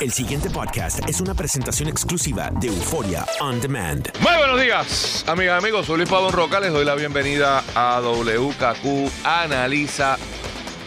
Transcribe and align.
El 0.00 0.12
siguiente 0.12 0.48
podcast 0.48 1.06
es 1.08 1.20
una 1.20 1.34
presentación 1.34 1.88
exclusiva 1.88 2.50
de 2.58 2.68
Euforia 2.68 3.26
On 3.40 3.60
Demand. 3.60 4.08
Muy 4.20 4.36
buenos 4.36 4.60
días, 4.60 5.24
amigas 5.28 5.60
y 5.60 5.64
amigos. 5.64 5.86
Soy 5.86 5.98
Luis 5.98 6.08
Pavón 6.08 6.32
Roca. 6.32 6.58
Les 6.58 6.72
doy 6.72 6.84
la 6.84 6.94
bienvenida 6.94 7.62
a 7.74 8.00
WKQ 8.00 9.10
Analiza 9.24 10.16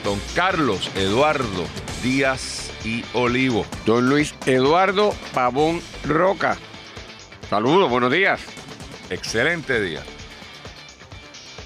Don 0.04 0.20
Carlos 0.36 0.89
Eduardo 0.96 1.65
Díaz 2.02 2.71
y 2.84 3.05
Olivo. 3.13 3.65
Don 3.86 4.10
Luis 4.10 4.34
Eduardo 4.47 5.14
Pavón 5.34 5.82
Roca. 6.04 6.57
Saludos, 7.50 7.89
buenos 7.89 8.11
días. 8.11 8.41
Excelente 9.11 9.80
día. 9.80 10.02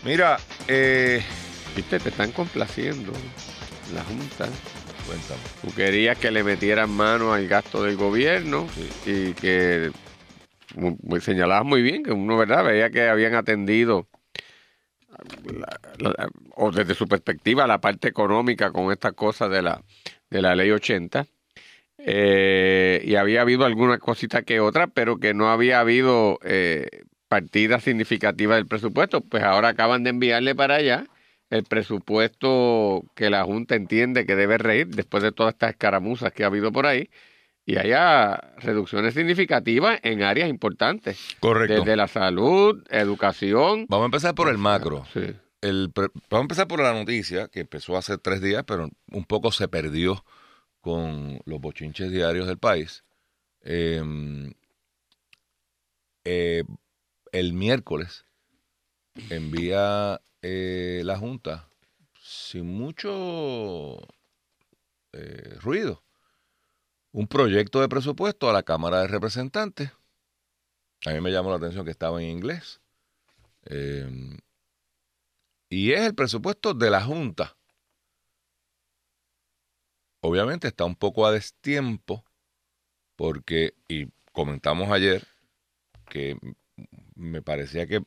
Mira, 0.03 0.37
eh, 0.67 1.23
Viste, 1.77 1.99
te 1.99 2.09
están 2.09 2.31
complaciendo 2.31 3.11
la 3.93 4.03
Junta. 4.03 4.47
Cuéntame. 5.07 5.39
Tú 5.63 5.73
querías 5.73 6.17
que 6.17 6.29
le 6.31 6.43
metieran 6.43 6.89
mano 6.89 7.33
al 7.33 7.47
gasto 7.47 7.83
del 7.83 7.95
gobierno 7.95 8.67
y 9.05 9.33
que 9.33 9.91
mu- 10.75 10.97
señalabas 11.21 11.65
muy 11.65 11.81
bien 11.81 12.03
que 12.03 12.11
uno, 12.11 12.37
¿verdad? 12.37 12.63
Veía 12.63 12.89
que 12.89 13.07
habían 13.07 13.33
atendido 13.35 14.07
la- 15.45 15.79
la- 15.97 16.29
o 16.55 16.71
desde 16.71 16.93
su 16.93 17.07
perspectiva 17.07 17.65
la 17.65 17.79
parte 17.79 18.07
económica 18.07 18.71
con 18.71 18.91
estas 18.91 19.13
cosas 19.13 19.49
de 19.49 19.61
la, 19.61 19.81
de 20.29 20.41
la 20.41 20.55
ley 20.55 20.69
80. 20.71 21.25
Eh, 21.99 23.01
y 23.05 23.15
había 23.15 23.41
habido 23.41 23.65
alguna 23.65 23.97
cosita 23.97 24.43
que 24.43 24.59
otra, 24.59 24.87
pero 24.87 25.17
que 25.17 25.33
no 25.33 25.49
había 25.49 25.79
habido 25.79 26.37
eh, 26.43 26.87
partida 27.27 27.79
significativa 27.79 28.55
del 28.55 28.67
presupuesto. 28.67 29.21
Pues 29.21 29.41
ahora 29.43 29.69
acaban 29.69 30.03
de 30.03 30.11
enviarle 30.11 30.53
para 30.53 30.75
allá 30.75 31.05
el 31.49 31.63
presupuesto 31.63 33.03
que 33.15 33.29
la 33.29 33.43
Junta 33.43 33.75
entiende 33.75 34.25
que 34.25 34.35
debe 34.35 34.57
reír 34.57 34.87
después 34.87 35.23
de 35.23 35.31
todas 35.31 35.53
estas 35.53 35.71
escaramuzas 35.71 36.33
que 36.33 36.43
ha 36.43 36.47
habido 36.47 36.71
por 36.71 36.85
ahí 36.85 37.09
y 37.65 37.77
haya 37.77 38.35
reducciones 38.57 39.13
significativas 39.13 39.99
en 40.03 40.23
áreas 40.23 40.49
importantes, 40.49 41.35
Correcto. 41.39 41.79
desde 41.79 41.97
la 41.97 42.07
salud, 42.07 42.81
educación. 42.89 43.85
Vamos 43.89 44.05
a 44.05 44.05
empezar 44.05 44.35
por 44.35 44.49
el 44.49 44.57
macro. 44.57 45.05
Sí. 45.13 45.35
El 45.59 45.91
vamos 45.93 46.13
a 46.31 46.39
empezar 46.39 46.67
por 46.67 46.81
la 46.81 46.93
noticia 46.93 47.49
que 47.49 47.61
empezó 47.61 47.97
hace 47.97 48.17
tres 48.17 48.41
días, 48.41 48.63
pero 48.65 48.89
un 49.11 49.25
poco 49.25 49.51
se 49.51 49.67
perdió 49.67 50.23
con 50.79 51.41
los 51.45 51.59
bochinches 51.59 52.11
diarios 52.11 52.47
del 52.47 52.57
país. 52.57 53.03
Eh, 53.63 54.01
eh, 56.23 56.63
el 57.31 57.53
miércoles 57.53 58.25
envía 59.29 60.21
eh, 60.49 61.01
la 61.03 61.17
Junta 61.17 61.67
sin 62.21 62.65
mucho 62.65 63.97
eh, 65.11 65.57
ruido 65.59 66.03
un 67.11 67.27
proyecto 67.27 67.81
de 67.81 67.89
presupuesto 67.89 68.49
a 68.49 68.53
la 68.53 68.63
Cámara 68.63 69.01
de 69.01 69.07
Representantes. 69.07 69.91
A 71.05 71.11
mí 71.11 71.19
me 71.19 71.31
llamó 71.31 71.49
la 71.49 71.57
atención 71.57 71.83
que 71.83 71.91
estaba 71.91 72.21
en 72.21 72.29
inglés. 72.29 72.79
Eh, 73.65 74.37
y 75.69 75.91
es 75.91 76.01
el 76.01 76.15
presupuesto 76.15 76.73
de 76.73 76.89
la 76.89 77.03
Junta. 77.03 77.57
Obviamente 80.21 80.67
está 80.67 80.85
un 80.85 80.95
poco 80.95 81.25
a 81.25 81.31
destiempo 81.31 82.23
porque, 83.15 83.73
y 83.87 84.07
comentamos 84.31 84.91
ayer, 84.91 85.27
que 86.09 86.37
me 87.15 87.41
parecía 87.41 87.87
que 87.87 88.05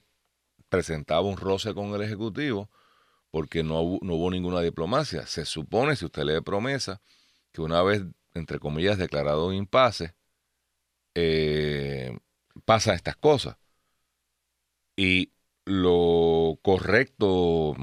presentaba 0.71 1.21
un 1.21 1.37
roce 1.37 1.75
con 1.75 1.95
el 1.95 2.01
Ejecutivo 2.01 2.71
porque 3.31 3.63
no 3.63 3.81
hubo, 3.81 3.99
no 4.03 4.15
hubo 4.15 4.31
ninguna 4.31 4.61
diplomacia. 4.61 5.27
Se 5.27 5.45
supone, 5.45 5.97
si 5.97 6.07
usted 6.07 6.25
lee 6.25 6.41
promesa, 6.41 7.01
que 7.53 7.61
una 7.61 7.83
vez, 7.83 8.03
entre 8.35 8.59
comillas, 8.59 8.99
declarado 8.99 9.47
un 9.47 9.55
impasse, 9.55 10.15
eh, 11.15 12.19
pasa 12.65 12.95
estas 12.95 13.17
cosas. 13.17 13.57
Y 14.97 15.33
lo 15.65 16.59
correcto, 16.63 17.77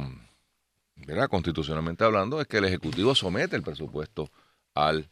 ¿verdad? 0.95 1.29
constitucionalmente 1.29 2.03
hablando, 2.03 2.41
es 2.41 2.47
que 2.47 2.57
el 2.57 2.66
Ejecutivo 2.66 3.16
somete 3.16 3.56
el 3.56 3.63
presupuesto 3.63 4.31
al 4.73 5.09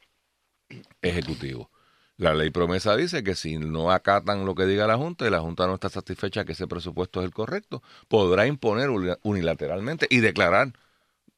Ejecutivo. 1.02 1.70
La 2.18 2.34
ley 2.34 2.50
promesa 2.50 2.96
dice 2.96 3.24
que 3.24 3.36
si 3.36 3.58
no 3.58 3.92
acatan 3.92 4.46
lo 4.46 4.56
que 4.56 4.66
diga 4.66 4.88
la 4.88 4.96
Junta 4.96 5.28
y 5.28 5.30
la 5.30 5.42
Junta 5.42 5.68
no 5.68 5.74
está 5.74 5.90
satisfecha 5.90 6.46
que 6.46 6.54
ese 6.54 6.66
presupuesto 6.68 7.20
es 7.20 7.26
el 7.26 7.34
correcto, 7.34 7.84
podrá 8.08 8.48
imponer 8.48 8.90
uni- 8.90 9.16
unilateralmente 9.24 10.08
y 10.10 10.20
declarar. 10.22 10.72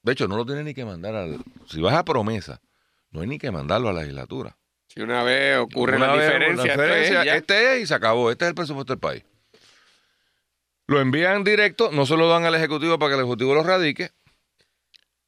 De 0.03 0.11
hecho, 0.11 0.27
no 0.27 0.37
lo 0.37 0.45
tiene 0.45 0.63
ni 0.63 0.73
que 0.75 0.85
mandar 0.85 1.15
al. 1.15 1.39
Si 1.65 1.81
vas 1.81 1.95
a 1.95 2.05
promesa, 2.05 2.61
no 3.09 3.21
hay 3.21 3.27
ni 3.27 3.39
que 3.39 3.49
mandarlo 3.49 3.89
a 3.89 3.93
la 3.93 4.01
legislatura. 4.01 4.55
Si 4.87 5.01
una 5.01 5.23
vez 5.23 5.57
ocurre 5.57 5.97
Una 5.97 6.07
la 6.07 6.13
vez, 6.13 6.25
diferencia, 6.27 6.75
la 6.75 6.93
es 7.31 7.37
este 7.41 7.75
es 7.77 7.83
y 7.83 7.87
se 7.87 7.93
acabó. 7.95 8.29
Este 8.31 8.45
es 8.45 8.49
el 8.49 8.55
presupuesto 8.55 8.93
del 8.93 8.99
país. 8.99 9.23
Lo 10.85 11.01
envían 11.01 11.43
directo, 11.43 11.89
no 11.91 12.05
se 12.05 12.15
lo 12.15 12.29
dan 12.29 12.45
al 12.45 12.55
Ejecutivo 12.55 12.97
para 12.97 13.09
que 13.09 13.15
el 13.15 13.21
Ejecutivo 13.21 13.53
lo 13.53 13.63
radique. 13.63 14.11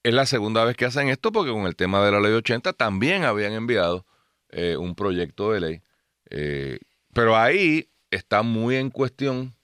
Es 0.04 0.14
la 0.14 0.26
segunda 0.26 0.64
vez 0.64 0.78
que 0.78 0.86
hacen 0.86 1.10
esto 1.10 1.32
porque 1.32 1.52
con 1.52 1.66
el 1.66 1.76
tema 1.76 2.04
de 2.06 2.12
la 2.12 2.22
ley 2.22 2.32
80 2.34 2.72
también 2.74 3.26
habían 3.26 3.52
enviado 3.54 4.06
eh, 4.50 4.78
un 4.78 4.96
proyecto 4.96 5.52
de 5.52 5.60
ley. 5.60 5.82
Eh, 6.30 6.80
pero 7.14 7.38
ahí 7.38 7.90
está 8.12 8.44
muy 8.44 8.76
en 8.76 8.90
cuestión, 8.90 9.56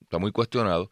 está 0.00 0.18
muy 0.18 0.32
cuestionado 0.32 0.90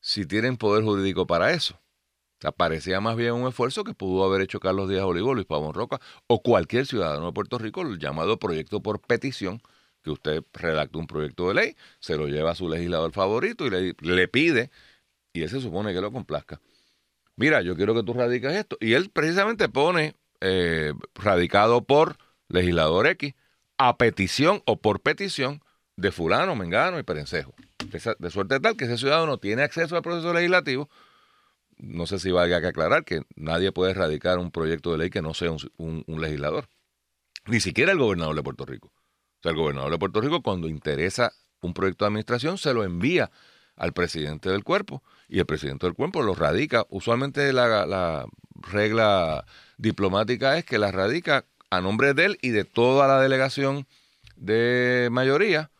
si 0.00 0.26
tienen 0.26 0.56
poder 0.56 0.84
jurídico 0.84 1.26
para 1.26 1.52
eso. 1.52 1.74
O 1.74 2.40
sea, 2.40 2.52
parecía 2.52 3.00
más 3.00 3.16
bien 3.16 3.32
un 3.32 3.48
esfuerzo 3.48 3.82
que 3.82 3.94
pudo 3.94 4.24
haber 4.24 4.42
hecho 4.42 4.60
Carlos 4.60 4.88
Díaz 4.88 5.02
Olivo, 5.02 5.34
Luis 5.34 5.46
Pavón 5.46 5.74
Roca 5.74 6.00
o 6.28 6.40
cualquier 6.40 6.86
ciudadano 6.86 7.26
de 7.26 7.32
Puerto 7.32 7.58
Rico, 7.58 7.82
el 7.82 7.98
llamado 7.98 8.38
proyecto 8.38 8.80
por 8.80 9.00
petición, 9.00 9.60
que 10.02 10.10
usted 10.10 10.44
redacta 10.52 10.98
un 10.98 11.08
proyecto 11.08 11.48
de 11.48 11.54
ley, 11.54 11.76
se 11.98 12.16
lo 12.16 12.28
lleva 12.28 12.52
a 12.52 12.54
su 12.54 12.68
legislador 12.68 13.12
favorito 13.12 13.66
y 13.66 13.94
le, 14.00 14.28
pide, 14.28 14.70
y 15.32 15.42
él 15.42 15.50
se 15.50 15.60
supone 15.60 15.92
que 15.92 16.00
lo 16.00 16.12
complazca. 16.12 16.60
Mira, 17.34 17.60
yo 17.62 17.76
quiero 17.76 17.94
que 17.94 18.04
tú 18.04 18.14
radicas 18.14 18.54
esto. 18.54 18.76
Y 18.80 18.94
él 18.94 19.10
precisamente 19.10 19.68
pone 19.68 20.14
eh, 20.40 20.92
radicado 21.14 21.82
por 21.82 22.16
legislador 22.48 23.06
X 23.06 23.34
a 23.78 23.96
petición 23.96 24.62
o 24.66 24.80
por 24.80 25.00
petición 25.00 25.62
de 25.96 26.12
fulano, 26.12 26.56
mengano 26.56 26.98
y 26.98 27.02
perencejo. 27.02 27.54
De, 27.90 28.30
suerte 28.30 28.60
tal 28.60 28.76
que 28.76 28.84
ese 28.84 28.98
ciudadano 28.98 29.38
tiene 29.38 29.62
acceso 29.62 29.96
al 29.96 30.02
proceso 30.02 30.32
legislativo 30.32 30.88
no 31.78 32.06
sé 32.06 32.18
si 32.18 32.32
valga 32.32 32.60
que 32.60 32.66
aclarar 32.66 33.04
que 33.04 33.22
nadie 33.36 33.70
puede 33.70 33.92
erradicar 33.92 34.38
un 34.38 34.50
proyecto 34.50 34.90
de 34.90 34.98
ley 34.98 35.10
que 35.10 35.22
no 35.22 35.32
sea 35.32 35.52
un 35.76 36.20
legislador. 36.20 36.68
Ni 37.46 37.60
siquiera 37.60 37.92
el 37.92 37.98
gobernador 37.98 38.36
de 38.36 38.42
Puerto 38.42 38.66
Rico. 38.66 38.88
O 38.88 39.42
sea, 39.42 39.52
el 39.52 39.56
gobernador 39.56 39.90
de 39.92 39.98
Puerto 39.98 40.20
Rico 40.20 40.42
cuando 40.42 40.68
interesa 40.68 41.32
un 41.60 41.72
proyecto 41.72 42.04
de 42.04 42.08
administración 42.08 42.58
se 42.58 42.74
lo 42.74 42.84
envía 42.84 43.30
al 43.76 43.92
presidente 43.92 44.50
del 44.50 44.64
cuerpo 44.64 45.02
y 45.28 45.38
el 45.38 45.46
presidente 45.46 45.86
del 45.86 45.94
cuerpo 45.94 46.22
lo 46.22 46.34
radica. 46.34 46.84
Usualmente 46.90 47.52
la, 47.52 47.86
la 47.86 48.26
regla 48.54 49.46
diplomática 49.76 50.58
es 50.58 50.64
que 50.64 50.78
la 50.78 50.90
radica 50.90 51.46
a 51.70 51.80
nombre 51.80 52.14
de 52.14 52.26
él 52.26 52.38
y 52.42 52.50
de 52.50 52.64
toda 52.64 53.06
la 53.06 53.20
delegación 53.20 53.86
de 54.36 55.08
mayoría. 55.10 55.70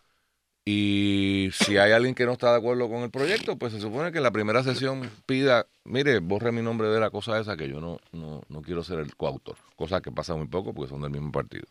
Y 0.65 1.49
si 1.53 1.79
hay 1.79 1.93
alguien 1.93 2.15
que 2.15 2.27
no 2.27 2.33
está 2.33 2.51
de 2.51 2.59
acuerdo 2.59 2.91
con 2.91 3.03
el 3.03 3.11
proyecto, 3.11 3.57
pues 3.57 3.73
se 3.73 3.81
supone 3.81 4.13
que 4.13 4.19
en 4.19 4.25
la 4.25 4.31
primera 4.31 4.63
sesión 4.63 5.11
pida, 5.25 5.67
mire, 5.85 6.19
borre 6.19 6.53
mi 6.53 6.61
nombre 6.61 6.89
de 6.89 7.01
la 7.01 7.09
cosa 7.09 7.41
esa, 7.41 7.57
que 7.57 7.71
yo 7.71 7.81
no, 7.81 7.99
no, 8.13 8.43
no 8.51 8.61
quiero 8.61 8.85
ser 8.85 8.99
el 8.99 9.17
coautor. 9.17 9.57
Cosa 9.77 10.03
que 10.03 10.13
pasa 10.13 10.35
muy 10.35 10.47
poco 10.47 10.75
porque 10.75 10.91
son 10.91 11.01
del 11.01 11.11
mismo 11.11 11.33
partido. 11.33 11.65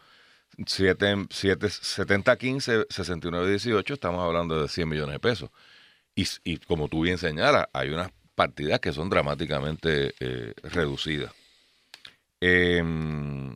7, 0.66 1.26
7, 1.30 1.70
70, 1.70 2.36
15, 2.36 2.86
69, 2.90 3.48
18, 3.48 3.94
estamos 3.94 4.22
hablando 4.22 4.60
de 4.60 4.68
100 4.68 4.86
millones 4.86 5.14
de 5.14 5.20
pesos. 5.20 5.48
Y, 6.14 6.26
y 6.44 6.58
como 6.58 6.88
tú 6.88 7.00
bien 7.00 7.16
señalas, 7.16 7.68
hay 7.72 7.88
unas 7.88 8.10
partidas 8.34 8.80
que 8.80 8.92
son 8.92 9.08
dramáticamente 9.08 10.14
eh, 10.20 10.52
reducidas. 10.64 11.32
Em, 12.42 13.54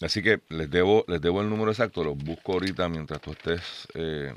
así 0.00 0.22
que 0.22 0.40
les 0.48 0.70
debo, 0.70 1.04
les 1.08 1.20
debo 1.20 1.40
el 1.42 1.48
número 1.48 1.70
exacto, 1.70 2.04
lo 2.04 2.14
busco 2.14 2.52
ahorita 2.54 2.88
mientras 2.88 3.20
tú 3.20 3.32
estés 3.32 3.88
eh, 3.94 4.34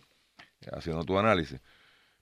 haciendo 0.71 1.03
tu 1.03 1.17
análisis. 1.19 1.59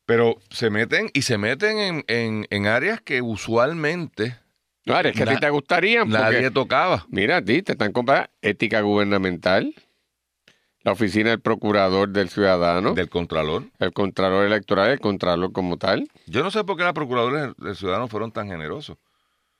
Pero 0.05 0.37
se 0.49 0.69
meten 0.69 1.09
y 1.13 1.23
se 1.23 1.37
meten 1.37 1.77
en, 1.79 2.03
en- 2.07 2.47
en 2.49 2.67
áreas 2.67 3.01
que 3.01 3.21
usualmente 3.21 4.37
No, 4.85 4.97
es 4.99 5.13
que 5.15 5.23
a 5.23 5.25
ti 5.25 5.37
te 5.37 5.49
gustarían 5.49 6.09
porque, 6.09 6.23
nadie 6.23 6.51
tocaba. 6.51 7.05
mira, 7.09 7.37
a 7.37 7.41
ti 7.43 7.61
te 7.61 7.73
están 7.73 7.91
comprando 7.91 8.29
ética 8.41 8.79
gubernamental, 8.81 9.73
la 10.83 10.93
oficina 10.93 11.31
del 11.31 11.41
procurador 11.41 12.07
del 12.09 12.29
ciudadano, 12.29 12.93
Del 12.93 13.09
Contralor. 13.09 13.63
el 13.79 13.91
contralor 13.91 14.45
electoral, 14.45 14.91
el 14.91 15.01
contralor 15.01 15.51
como 15.51 15.75
tal. 15.77 16.09
Yo 16.27 16.41
no 16.43 16.51
sé 16.51 16.63
por 16.63 16.77
qué 16.77 16.83
las 16.83 16.93
procuradoras 16.93 17.53
del 17.57 17.75
ciudadano 17.75 18.07
fueron 18.07 18.31
tan 18.31 18.47
generosos. 18.47 18.97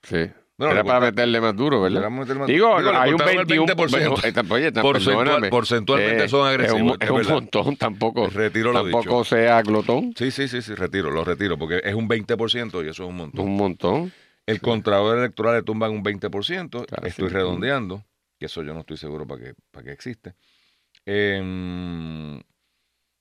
Sí. 0.04 0.30
Bueno, 0.58 0.74
Era 0.74 0.84
para 0.84 1.00
meterle 1.02 1.40
más 1.40 1.56
duro, 1.56 1.82
¿verdad? 1.84 2.10
más- 2.10 2.48
Digo, 2.48 2.76
hay 2.76 3.12
un 3.12 3.18
cortaron 3.20 3.42
el 3.42 3.46
21%. 3.46 4.16
20%. 4.16 4.24
Eh, 4.26 4.34
tam- 4.34 4.52
oye, 4.52 4.72
Porcentual- 4.74 5.50
porcentualmente 5.52 6.28
son 6.28 6.48
es 6.48 6.54
agresivos, 6.54 6.82
un, 6.82 6.98
es 7.00 7.10
un 7.12 7.34
montón, 7.34 7.76
tampoco. 7.78 8.28
Retiro 8.34 8.74
lo 8.74 8.82
tampoco 8.82 9.20
dicho. 9.20 9.24
sea 9.36 9.62
glotón. 9.62 10.14
Sí, 10.18 10.32
sí, 10.32 10.48
sí, 10.48 10.64
sí, 10.64 10.74
retiro, 10.74 11.12
lo 11.12 11.24
retiro, 11.24 11.60
porque 11.60 11.80
es 11.84 11.94
un 11.94 12.08
20% 12.10 12.84
y 12.84 12.90
eso 12.90 13.04
es 13.04 13.10
un 13.10 13.18
montón. 13.18 13.46
Un 13.46 13.56
montón. 13.56 14.12
El 14.48 14.60
Contralor 14.60 15.20
Electoral 15.20 15.58
le 15.58 15.62
tumban 15.62 15.92
un 15.92 16.02
20%, 16.04 16.86
Claro, 16.88 17.06
estoy 17.08 17.28
sí. 17.28 17.34
redondeando, 17.36 18.04
que 18.40 18.48
eso 18.48 18.64
yo 18.64 18.74
no 18.74 18.80
estoy 18.80 18.98
seguro 18.98 19.28
para 19.28 19.42
qué, 19.42 19.54
para 19.72 19.84
qué 19.86 19.92
existe. 19.92 20.34
Em, 21.06 22.42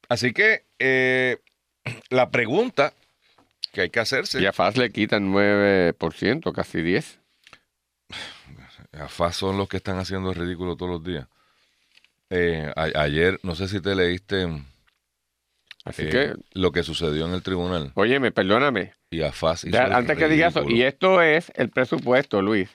así 0.09 0.33
que 0.33 0.65
eh, 0.79 1.37
la 2.11 2.31
pregunta 2.31 2.95
que 3.73 3.83
hay 3.83 3.91
que 3.91 4.01
hacerse, 4.01 4.41
Y 4.41 4.47
a 4.47 4.53
FAS 4.55 4.79
le 4.79 4.91
quitan 4.91 5.31
9%, 5.33 6.53
casi 6.53 6.79
10%. 6.79 7.19
AFAS 8.93 9.37
son 9.37 9.57
los 9.59 9.69
que 9.69 9.77
están 9.79 9.99
haciendo 9.99 10.31
el 10.31 10.37
ridículo 10.37 10.77
todos 10.77 10.91
los 10.93 11.05
días. 11.05 11.27
Eh, 12.31 12.73
a- 12.75 13.01
ayer, 13.03 13.39
no 13.43 13.55
sé 13.55 13.69
si 13.69 13.81
te 13.81 13.95
leíste 13.95 14.47
Así 15.85 16.03
eh, 16.03 16.09
que, 16.11 16.35
lo 16.55 16.73
que 16.73 16.83
sucedió 16.83 17.27
en 17.27 17.35
el 17.35 17.43
tribunal 17.43 17.93
óyeme, 17.95 18.33
perdóname. 18.33 18.93
y 19.11 19.19
Ya, 19.19 19.29
el 19.85 19.93
antes 19.93 20.19
que 20.19 20.29
digas 20.29 20.57
eso, 20.57 20.69
y 20.69 20.83
esto 20.83 21.23
es 21.23 21.53
el 21.55 21.71
presupuesto, 21.71 22.43
Luis. 22.43 22.69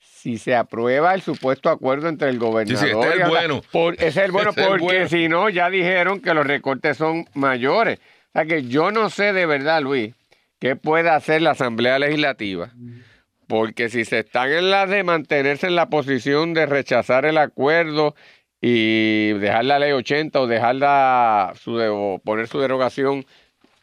Si 0.00 0.38
se 0.38 0.56
aprueba 0.56 1.14
el 1.14 1.20
supuesto 1.22 1.68
acuerdo 1.68 2.08
entre 2.08 2.30
el 2.30 2.38
gobernador 2.38 2.78
Sí, 2.80 2.86
sí, 2.86 2.90
este 2.92 3.06
es 3.08 3.14
el 3.14 3.20
y 3.20 3.30
bueno. 3.30 3.62
por- 3.70 4.02
es 4.02 4.16
el 4.16 4.32
bueno 4.32 4.50
Ese 4.50 4.60
es 4.62 4.66
el 4.66 4.70
porque 4.72 4.84
bueno. 4.84 5.08
si 5.08 5.28
no, 5.28 5.48
ya 5.50 5.70
dijeron 5.70 6.20
que 6.20 6.34
los 6.34 6.46
recortes 6.46 6.96
son 6.96 7.26
mayores. 7.34 7.98
O 7.98 8.32
sea 8.32 8.46
que 8.46 8.64
yo 8.64 8.90
no 8.90 9.10
sé 9.10 9.32
de 9.32 9.46
verdad, 9.46 9.82
Luis, 9.82 10.14
qué 10.58 10.74
puede 10.76 11.10
hacer 11.10 11.42
la 11.42 11.50
Asamblea 11.50 11.98
Legislativa. 11.98 12.72
Porque 13.46 13.88
si 13.88 14.04
se 14.04 14.20
están 14.20 14.50
en 14.52 14.70
la 14.70 14.86
de 14.86 15.04
mantenerse 15.04 15.66
en 15.66 15.74
la 15.76 15.88
posición 15.88 16.54
de 16.54 16.66
rechazar 16.66 17.24
el 17.24 17.38
acuerdo 17.38 18.14
y 18.60 19.32
dejar 19.34 19.64
la 19.66 19.78
ley 19.78 19.92
80 19.92 20.40
o 20.40 20.46
dejarla 20.46 21.52
su 21.60 21.76
de- 21.76 21.88
o 21.88 22.20
poner 22.24 22.48
su 22.48 22.58
derogación 22.60 23.26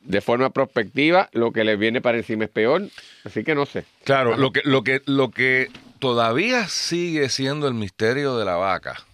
de 0.01 0.21
forma 0.21 0.49
prospectiva, 0.49 1.29
lo 1.33 1.51
que 1.51 1.63
les 1.63 1.77
viene 1.77 2.01
para 2.01 2.17
encima 2.17 2.45
es 2.45 2.49
peor. 2.49 2.83
Así 3.23 3.43
que 3.43 3.53
no 3.53 3.65
sé. 3.67 3.85
Claro, 4.03 4.35
lo 4.35 4.51
que, 4.51 4.61
lo 4.63 4.83
que, 4.83 5.01
lo 5.05 5.29
que 5.29 5.67
todavía 5.99 6.67
sigue 6.67 7.29
siendo 7.29 7.67
el 7.67 7.75
misterio 7.75 8.35
de 8.37 8.45
la 8.45 8.55
vaca, 8.55 9.05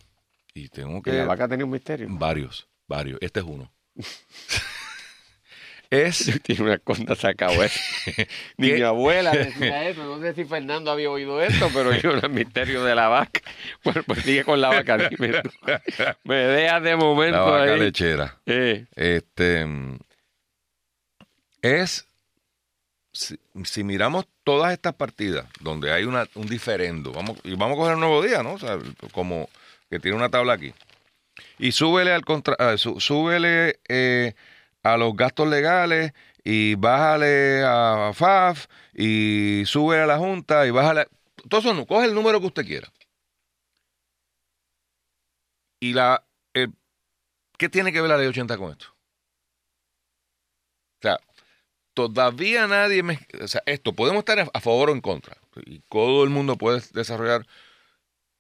y 0.53 0.69
tengo 0.69 1.01
que 1.01 1.11
Que 1.11 1.17
la 1.17 1.25
vaca 1.25 1.47
tenía 1.49 1.65
un 1.65 1.71
misterio. 1.71 2.07
varios, 2.09 2.67
varios, 2.87 3.17
este 3.21 3.41
es 3.41 3.45
uno. 3.45 3.69
es 5.89 6.39
Tiene 6.43 6.63
una 6.63 6.77
conda 6.79 7.15
sacado 7.15 7.63
eso. 7.63 7.79
Ni 8.57 8.71
mi 8.73 8.81
abuela 8.81 9.31
decía 9.33 9.89
eso. 9.89 10.03
No 10.03 10.21
sé 10.21 10.33
si 10.33 10.45
Fernando 10.45 10.91
había 10.91 11.09
oído 11.09 11.41
esto, 11.41 11.69
pero 11.73 11.93
yo 11.95 12.11
era 12.11 12.27
el 12.27 12.33
misterio 12.33 12.83
de 12.83 12.95
la 12.95 13.07
vaca. 13.07 13.41
Bueno, 13.83 14.03
pues 14.05 14.19
sigue 14.23 14.43
con 14.43 14.59
la 14.61 14.69
vaca. 14.69 14.97
Dime 15.09 15.41
tú. 15.41 15.49
Me 16.23 16.35
dejas 16.35 16.83
de 16.83 16.95
momento 16.95 17.37
la 17.37 17.51
vaca 17.59 17.73
ahí. 17.73 17.79
lechera. 17.79 18.37
Eh, 18.45 18.85
Este 18.95 19.65
mm, 19.65 19.97
es 21.61 22.05
si, 23.11 23.39
si 23.63 23.83
miramos 23.83 24.25
todas 24.43 24.73
estas 24.73 24.93
partidas 24.93 25.45
donde 25.59 25.91
hay 25.91 26.03
una, 26.03 26.27
un 26.35 26.47
diferendo, 26.47 27.11
vamos, 27.11 27.37
y 27.43 27.55
vamos 27.55 27.75
a 27.75 27.79
coger 27.79 27.93
un 27.95 28.01
nuevo 28.01 28.21
día, 28.21 28.43
¿no? 28.43 28.53
O 28.53 28.59
sea, 28.59 28.77
como 29.11 29.49
que 29.89 29.99
tiene 29.99 30.15
una 30.17 30.29
tabla 30.29 30.53
aquí. 30.53 30.73
Y 31.57 31.71
súbele 31.71 32.11
al 32.13 32.23
contra, 32.23 32.55
ah, 32.59 32.77
sú- 32.77 32.99
súbele 32.99 33.79
eh, 33.89 34.35
a 34.83 34.97
los 34.97 35.15
gastos 35.15 35.47
legales 35.47 36.13
y 36.43 36.75
bájale 36.75 37.63
a 37.65 38.11
FAF 38.13 38.67
y 38.93 39.63
sube 39.65 40.01
a 40.01 40.05
la 40.05 40.17
Junta 40.17 40.65
y 40.65 40.71
bájale. 40.71 41.07
Todo 41.49 41.61
eso 41.61 41.85
coge 41.85 42.05
el 42.05 42.15
número 42.15 42.39
que 42.39 42.47
usted 42.47 42.65
quiera. 42.65 42.91
Y 45.79 45.93
la. 45.93 46.23
¿Qué 47.57 47.69
tiene 47.69 47.91
que 47.91 48.01
ver 48.01 48.09
la 48.09 48.17
ley 48.17 48.27
80 48.27 48.57
con 48.57 48.71
esto? 48.71 48.87
O 50.99 51.01
sea, 51.01 51.19
todavía 51.93 52.67
nadie 52.67 53.03
me. 53.03 53.19
O 53.41 53.47
sea, 53.47 53.63
esto, 53.65 53.93
podemos 53.93 54.19
estar 54.19 54.39
a 54.39 54.61
favor 54.61 54.89
o 54.89 54.93
en 54.93 55.01
contra. 55.01 55.37
Y 55.65 55.79
todo 55.89 56.23
el 56.23 56.29
mundo 56.29 56.57
puede 56.57 56.81
desarrollar 56.93 57.45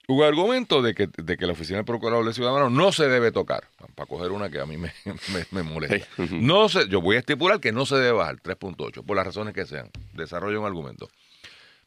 un 0.07 0.23
argumento 0.23 0.81
de 0.81 0.93
que, 0.95 1.07
de 1.17 1.37
que 1.37 1.45
la 1.45 1.51
oficina 1.53 1.77
del 1.77 1.85
procurador 1.85 2.23
del 2.25 2.33
ciudadano 2.33 2.69
no 2.69 2.91
se 2.91 3.07
debe 3.07 3.31
tocar. 3.31 3.67
Para 3.95 4.07
coger 4.07 4.31
una 4.31 4.49
que 4.49 4.59
a 4.59 4.65
mí 4.65 4.77
me, 4.77 4.93
me, 5.33 5.45
me 5.51 5.63
molesta. 5.63 6.07
No 6.31 6.69
se, 6.69 6.87
yo 6.87 7.01
voy 7.01 7.17
a 7.17 7.19
estipular 7.19 7.59
que 7.59 7.71
no 7.71 7.85
se 7.85 7.95
debe 7.95 8.11
bajar 8.13 8.37
3.8, 8.37 9.03
por 9.05 9.15
las 9.17 9.25
razones 9.25 9.53
que 9.53 9.65
sean. 9.65 9.89
Desarrollo 10.13 10.59
un 10.61 10.65
argumento. 10.65 11.09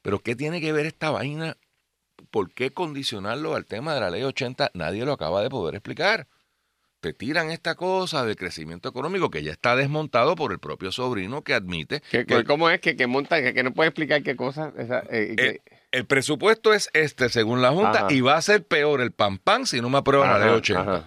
Pero 0.03 0.19
¿qué 0.21 0.37
tiene 0.37 0.61
que 0.61 0.73
ver 0.73 0.87
esta 0.87 1.11
vaina? 1.11 1.57
¿Por 2.31 2.53
qué 2.53 2.71
condicionarlo 2.71 3.55
al 3.55 3.65
tema 3.65 3.95
de 3.95 4.01
la 4.01 4.11
ley 4.11 4.23
80? 4.23 4.71
Nadie 4.75 5.05
lo 5.05 5.13
acaba 5.13 5.43
de 5.43 5.49
poder 5.49 5.75
explicar. 5.75 6.27
Te 7.01 7.15
tiran 7.15 7.51
esta 7.51 7.75
cosa 7.77 8.27
del 8.27 8.37
crecimiento 8.37 8.91
económico 8.91 9.31
que 9.31 9.43
ya 9.43 9.53
está 9.53 9.75
desmontado 9.75 10.37
por 10.37 10.53
el 10.53 10.59
propio 10.59 10.93
sobrino 10.93 11.43
que 11.43 11.55
admite 11.55 12.03
¿qué- 12.11 12.27
que 12.27 12.45
¿Cómo 12.45 12.69
es 12.69 12.79
que, 12.83 12.95
que 12.95 13.07
montan? 13.07 13.43
Que, 13.43 13.55
que 13.55 13.63
no 13.63 13.73
puede 13.73 13.89
explicar 13.89 14.23
qué 14.23 14.37
cosa. 14.37 14.71
esa, 14.77 15.03
eh, 15.11 15.61
el, 15.93 16.05
presupuesto 16.07 16.73
es 16.73 16.91
este 16.95 17.29
según 17.29 17.63
la 17.63 17.71
Junta 17.71 18.01
Ajá. 18.07 18.07
y 18.13 18.21
va 18.21 18.37
a 18.37 18.43
ser 18.43 18.65
peor 18.65 19.01
el 19.01 19.13
pan 19.13 19.39
pan 19.39 19.67
si 19.67 19.81
no 19.81 19.89
me 19.91 19.99
aprueban 19.99 20.29
la 20.31 20.39
ley 20.47 20.55
80. 20.55 20.81
ajá. 20.81 21.05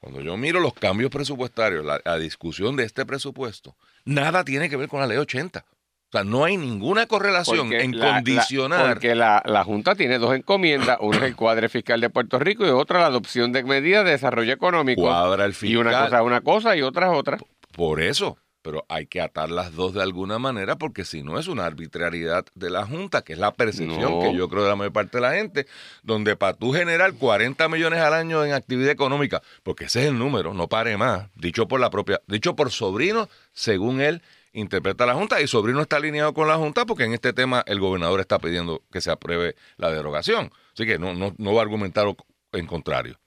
Cuando 0.00 0.20
yo 0.20 0.36
miro 0.36 0.60
los 0.60 0.74
cambios 0.74 1.10
presupuestarios, 1.10 1.84
la, 1.84 1.98
la 2.04 2.18
discusión 2.18 2.76
de 2.76 2.84
este 2.84 3.06
presupuesto, 3.06 3.74
nada 4.04 4.44
tiene 4.44 4.68
que 4.68 4.76
ver 4.76 4.88
con 4.88 5.00
la 5.00 5.06
ley 5.06 5.16
80. 5.16 5.60
O 5.60 6.12
sea, 6.16 6.24
no 6.24 6.44
hay 6.44 6.56
ninguna 6.58 7.06
correlación 7.06 7.68
Porque 7.70 7.80
en 7.82 7.98
la- 7.98 8.06
la- 8.06 8.14
condicionar. 8.16 8.88
porque 8.92 9.14
la, 9.14 9.42
la 9.46 9.64
Junta 9.64 9.94
tiene 9.94 10.18
dos 10.18 10.34
encomiendas. 10.34 10.98
Uno 11.00 11.16
es 11.16 11.22
el 11.24 11.34
cuadre 11.34 11.68
fiscal 11.70 12.00
de 12.02 12.10
Puerto 12.10 12.38
Rico 12.38 12.66
y 12.66 12.68
otra 12.68 13.00
la 13.00 13.06
adopción 13.06 13.50
de 13.52 13.64
medidas 13.64 14.04
de 14.04 14.10
desarrollo 14.12 14.52
económico. 14.52 15.00
cuadra 15.02 15.44
el 15.46 15.54
fiscal. 15.54 15.70
Y 15.70 15.76
una 15.76 16.04
cosa 16.04 16.16
es 16.18 16.22
una 16.22 16.40
cosa 16.42 16.76
y 16.76 16.82
otra 16.82 17.10
es 17.10 17.18
otra. 17.18 17.38
Por 17.74 18.00
eso, 18.02 18.36
pero 18.64 18.86
hay 18.88 19.04
que 19.06 19.20
atar 19.20 19.50
las 19.50 19.74
dos 19.74 19.92
de 19.92 20.00
alguna 20.00 20.38
manera 20.38 20.76
porque 20.76 21.04
si 21.04 21.22
no 21.22 21.38
es 21.38 21.48
una 21.48 21.66
arbitrariedad 21.66 22.46
de 22.54 22.70
la 22.70 22.86
Junta, 22.86 23.20
que 23.20 23.34
es 23.34 23.38
la 23.38 23.52
percepción 23.52 24.00
No. 24.10 24.20
que 24.20 24.34
yo 24.34 24.48
creo 24.48 24.62
de 24.62 24.70
la 24.70 24.74
mayor 24.74 24.94
parte 24.94 25.18
de 25.18 25.20
la 25.20 25.32
gente, 25.34 25.66
donde 26.02 26.34
para 26.34 26.54
tú 26.54 26.72
generar 26.72 27.12
40 27.12 27.68
millones 27.68 28.00
al 28.00 28.14
año 28.14 28.42
en 28.42 28.54
actividad 28.54 28.90
económica, 28.90 29.42
porque 29.62 29.84
ese 29.84 30.00
es 30.04 30.08
el 30.08 30.18
número, 30.18 30.54
no 30.54 30.66
pare 30.66 30.96
más, 30.96 31.28
dicho 31.36 31.68
por 31.68 31.78
la 31.78 31.90
propia, 31.90 32.22
dicho 32.26 32.56
por 32.56 32.70
Sobrino, 32.70 33.28
según 33.52 34.00
él 34.00 34.22
interpreta 34.54 35.04
la 35.04 35.12
Junta, 35.12 35.42
y 35.42 35.46
Sobrino 35.46 35.82
está 35.82 35.96
alineado 35.96 36.32
con 36.32 36.48
la 36.48 36.56
Junta 36.56 36.86
porque 36.86 37.04
en 37.04 37.12
este 37.12 37.34
tema 37.34 37.62
el 37.66 37.80
gobernador 37.80 38.20
está 38.20 38.38
pidiendo 38.38 38.82
que 38.90 39.02
se 39.02 39.10
apruebe 39.10 39.56
la 39.76 39.90
derogación. 39.90 40.50
Así 40.72 40.86
que 40.86 40.98
no, 40.98 41.12
no, 41.12 41.34
no 41.36 41.52
va 41.52 41.60
a 41.60 41.64
argumentar 41.64 42.06
en 42.52 42.66
contrario. 42.66 43.18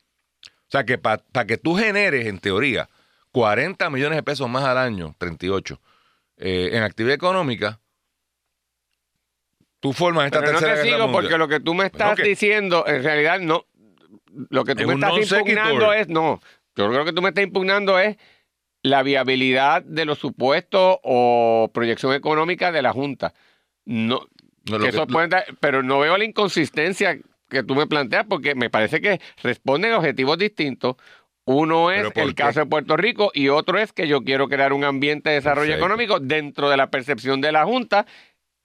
O 0.42 0.72
sea 0.72 0.84
que 0.84 0.98
para 0.98 1.22
que 1.46 1.58
tú 1.58 1.76
generes, 1.76 2.26
en 2.26 2.40
teoría, 2.40 2.90
40 3.38 3.90
millones 3.92 4.16
de 4.16 4.24
pesos 4.24 4.50
más 4.50 4.64
al 4.64 4.78
año, 4.80 5.14
38, 5.20 5.80
eh, 6.38 6.70
en 6.74 6.82
actividad 6.82 7.14
económica, 7.14 7.80
tú 9.80 9.94
formas 9.94 10.26
esta 10.26 10.40
Pero 10.40 10.54
no 10.54 10.60
tercera 10.60 10.74
te 10.82 10.88
guerra 10.88 10.96
sigo 10.98 11.08
mundial. 11.08 11.24
porque 11.24 11.38
lo 11.38 11.48
que 11.48 11.60
tú 11.60 11.74
me 11.76 11.86
estás 11.86 12.16
Bueno, 12.16 12.24
diciendo, 12.24 12.84
en 12.88 13.04
realidad 13.04 13.40
no. 13.40 13.66
Lo 14.50 14.64
que 14.66 14.74
tú 14.76 14.82
Es 14.82 14.88
me 14.88 14.94
estás 14.96 15.18
impugnando 15.40 15.94
es, 15.94 16.08
no. 16.10 16.42
Yo 16.76 16.90
creo 16.90 17.06
que 17.06 17.14
tú 17.14 17.22
me 17.22 17.30
estás 17.30 17.44
impugnando 17.44 18.00
es 18.00 18.18
la 18.84 19.04
viabilidad 19.04 19.84
de 19.84 20.06
los 20.06 20.18
supuestos 20.20 20.98
o 21.04 21.70
proyección 21.74 22.14
económica 22.14 22.72
de 22.72 22.82
la 22.82 22.92
Junta. 22.92 23.34
No, 23.86 24.22
No, 24.70 24.78
que 24.78 24.84
que- 24.84 24.90
eso 24.90 25.00
lo- 25.00 25.08
puede 25.08 25.30
pero 25.60 25.84
no 25.84 26.00
veo 26.00 26.18
la 26.18 26.24
inconsistencia 26.26 27.18
que 27.50 27.64
tú 27.64 27.76
me 27.76 27.88
planteas 27.88 28.26
porque 28.28 28.56
me 28.56 28.70
parece 28.70 29.00
que 29.02 29.22
responden 29.44 29.94
a 29.94 29.98
objetivos 29.98 30.38
distintos. 30.38 30.96
Uno 31.50 31.92
es 31.92 32.00
¿Pero 32.00 32.12
por 32.12 32.24
el 32.24 32.36
caso 32.36 32.60
de 32.60 32.66
Puerto 32.66 32.98
Rico 32.98 33.32
y 33.34 33.48
otro 33.48 33.80
es 33.80 33.94
que 33.94 34.06
yo 34.08 34.22
quiero 34.22 34.50
crear 34.50 34.74
un 34.74 34.84
ambiente 34.84 35.30
de 35.30 35.36
desarrollo 35.36 35.68
Perfecto. 35.72 35.86
económico 35.86 36.20
dentro 36.20 36.70
de 36.70 36.76
la 36.76 36.90
percepción 36.92 37.40
de 37.40 37.54
la 37.54 37.64
Junta. 37.66 38.06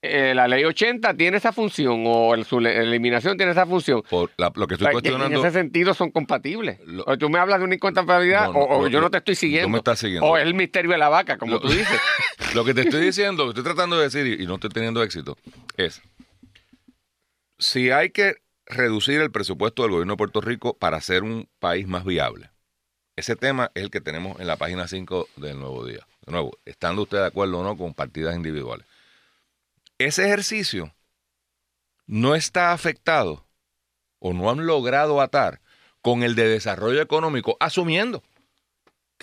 Eh, 0.05 0.33
la 0.35 0.49
ley 0.49 0.65
80 0.65 1.13
tiene 1.13 1.37
esa 1.37 1.53
función 1.53 2.03
o 2.05 2.33
el- 2.35 2.43
su 2.43 2.59
eliminación 2.59 3.37
tiene 3.37 3.53
esa 3.53 3.65
función. 3.65 4.03
Por 4.09 4.31
la- 4.35 4.51
lo 4.53 4.67
que 4.67 4.73
O 4.73 4.75
estoy 4.75 4.77
sea, 4.77 4.77
que 4.79 4.87
en 4.87 4.91
cuestionando. 5.13 5.39
ese 5.39 5.51
sentido 5.51 5.93
son 5.93 6.11
compatibles. 6.11 6.81
Lo- 6.85 7.05
o 7.07 7.17
tú 7.17 7.29
me 7.29 7.39
hablas 7.39 7.59
de 7.59 7.63
una 7.65 7.75
incompatibilidad 7.75 8.47
No, 8.47 8.51
no, 8.53 8.59
o, 8.59 8.87
yo 8.89 8.99
no 8.99 9.09
te 9.09 9.19
estoy 9.19 9.35
siguiendo. 9.35 9.69
me 9.69 9.77
estás 9.77 9.99
siguiendo. 9.99 10.25
O 10.27 10.37
es 10.37 10.43
el 10.45 10.53
misterio 10.53 10.91
de 10.91 10.97
la 10.97 11.07
vaca, 11.07 11.37
como 11.37 11.53
Lo- 11.53 11.61
tú 11.61 11.69
dices. 11.69 11.87
Lo 12.53 12.65
que 12.65 12.73
te 12.73 12.81
estoy 12.81 12.99
diciendo, 13.01 13.45
lo 13.45 13.53
que 13.53 13.59
estoy 13.61 13.73
tratando 13.73 13.95
de 13.97 14.03
decir 14.09 14.41
y 14.41 14.45
no 14.45 14.55
estoy 14.55 14.71
teniendo 14.71 15.01
éxito, 15.01 15.37
es 15.77 16.01
si 17.57 17.89
hay 17.91 18.09
que 18.09 18.35
reducir 18.65 19.21
el 19.21 19.31
presupuesto 19.31 19.83
del 19.83 19.91
gobierno 19.91 20.13
de 20.13 20.17
Puerto 20.17 20.41
Rico 20.41 20.77
para 20.77 20.99
ser 21.01 21.23
un 21.23 21.47
país 21.59 21.87
más 21.87 22.03
viable. 22.03 22.49
Ese 23.15 23.35
tema 23.35 23.71
es 23.75 23.83
el 23.83 23.91
que 23.91 24.01
tenemos 24.01 24.39
en 24.39 24.47
la 24.47 24.57
página 24.57 24.87
5 24.87 25.29
del 25.35 25.59
Nuevo 25.59 25.85
Día. 25.85 26.07
De 26.25 26.31
nuevo, 26.31 26.57
estando 26.65 27.03
usted 27.03 27.19
de 27.19 27.27
acuerdo 27.27 27.59
o 27.59 27.63
no 27.63 27.77
con 27.77 27.93
partidas 27.93 28.35
individuales. 28.35 28.87
Ese 29.99 30.25
ejercicio 30.25 30.95
no 32.07 32.33
está 32.33 32.71
afectado 32.71 33.45
o 34.19 34.33
no 34.33 34.49
han 34.49 34.65
logrado 34.65 35.21
atar 35.21 35.61
con 36.01 36.23
el 36.23 36.35
de 36.35 36.47
desarrollo 36.47 37.01
económico, 37.01 37.55
asumiendo 37.59 38.23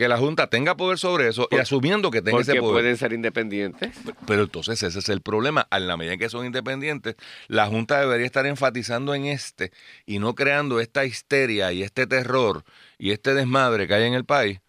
que 0.01 0.09
la 0.09 0.17
Junta 0.17 0.47
tenga 0.47 0.79
poder 0.79 0.99
sobre 0.99 1.29
eso 1.29 1.47
y 1.51 1.57
asumiendo 1.57 2.11
que 2.11 2.23
tenga 2.23 2.41
ese 2.41 2.55
poder. 2.55 2.73
pueden 2.73 2.97
ser 2.97 3.13
independientes. 3.13 3.95
Pero 4.27 4.45
entonces 4.45 4.83
ese 4.83 4.99
es 4.99 5.09
el 5.11 5.21
problema. 5.21 5.67
A 5.71 5.79
la 5.79 5.99
medida 5.99 6.17
que 6.17 6.31
son 6.31 6.47
independientes, 6.47 7.17
la 7.49 7.67
Junta 7.67 8.01
debería 8.01 8.25
estar 8.25 8.47
enfatizando 8.47 9.15
en 9.15 9.27
este 9.27 9.73
y 10.07 10.19
no 10.19 10.35
creando 10.35 10.81
esta 10.81 11.05
histeria 11.05 11.71
y 11.73 11.83
este 11.83 12.07
terror 12.07 12.65
y 12.97 13.11
este 13.11 13.35
desmadre 13.35 13.87
que 13.87 13.93
hay 13.93 14.05
en 14.05 14.15
el 14.15 14.25
país. 14.25 14.63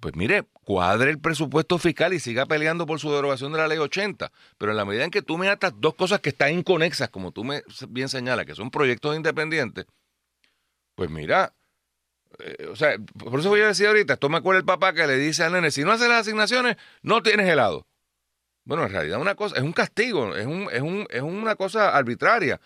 Pues 0.00 0.16
mire, 0.16 0.44
cuadre 0.64 1.10
el 1.10 1.18
presupuesto 1.18 1.76
fiscal 1.76 2.14
y 2.14 2.18
siga 2.18 2.46
peleando 2.46 2.86
por 2.86 3.00
su 3.00 3.12
derogación 3.12 3.52
de 3.52 3.58
la 3.58 3.68
ley 3.68 3.76
80. 3.76 4.32
Pero 4.56 4.72
en 4.72 4.78
la 4.78 4.86
medida 4.86 5.04
en 5.04 5.10
que 5.10 5.20
tú 5.20 5.36
me 5.36 5.50
atas 5.50 5.74
dos 5.76 5.94
cosas 5.94 6.20
que 6.20 6.30
están 6.30 6.54
inconexas, 6.54 7.10
como 7.10 7.32
tú 7.32 7.44
me 7.44 7.62
bien 7.90 8.08
señalas, 8.08 8.46
que 8.46 8.54
son 8.54 8.70
proyectos 8.70 9.14
independientes, 9.14 9.84
pues 10.94 11.10
mira, 11.10 11.52
eh, 12.38 12.66
o 12.70 12.76
sea, 12.76 12.96
por 13.18 13.40
eso 13.40 13.48
voy 13.48 13.60
a 13.60 13.68
decir 13.68 13.86
ahorita, 13.86 14.14
esto 14.14 14.28
me 14.28 14.38
acuerda 14.38 14.60
el 14.60 14.64
papá 14.64 14.92
que 14.92 15.06
le 15.06 15.16
dice 15.16 15.44
al 15.44 15.52
nene, 15.52 15.70
si 15.70 15.84
no 15.84 15.92
haces 15.92 16.08
las 16.08 16.20
asignaciones, 16.20 16.76
no 17.02 17.22
tienes 17.22 17.48
helado. 17.48 17.86
Bueno, 18.64 18.84
en 18.84 18.92
realidad 18.92 19.20
una 19.20 19.34
cosa, 19.34 19.56
es 19.56 19.62
un 19.62 19.72
castigo, 19.72 20.36
es, 20.36 20.46
un, 20.46 20.68
es, 20.70 20.82
un, 20.82 21.06
es 21.10 21.22
una 21.22 21.56
cosa 21.56 21.96
arbitraria, 21.96 22.60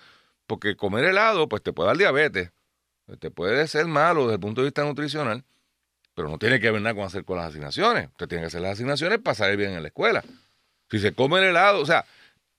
porque 0.47 0.76
comer 0.76 1.04
helado 1.04 1.49
pues 1.49 1.62
te 1.62 1.73
puede 1.73 1.88
dar 1.88 1.97
diabetes, 1.97 2.50
te 3.19 3.31
puede 3.31 3.66
ser 3.69 3.87
malo 3.87 4.23
desde 4.23 4.35
el 4.35 4.40
punto 4.40 4.61
de 4.62 4.66
vista 4.66 4.85
nutricional, 4.85 5.45
pero 6.14 6.28
no 6.28 6.38
tiene 6.38 6.61
que 6.61 6.71
ver 6.71 6.83
nada 6.83 6.95
con 6.95 7.04
hacer 7.04 7.25
con 7.25 7.38
las 7.38 7.47
asignaciones. 7.47 8.09
Usted 8.09 8.28
tiene 8.28 8.42
que 8.42 8.49
hacer 8.49 8.61
las 8.61 8.73
asignaciones 8.73 9.19
para 9.19 9.35
salir 9.35 9.57
bien 9.57 9.73
en 9.73 9.83
la 9.83 9.88
escuela. 9.88 10.23
Si 10.90 10.99
se 10.99 11.12
come 11.12 11.38
el 11.38 11.47
helado, 11.47 11.81
o 11.81 11.87
sea, 11.87 12.04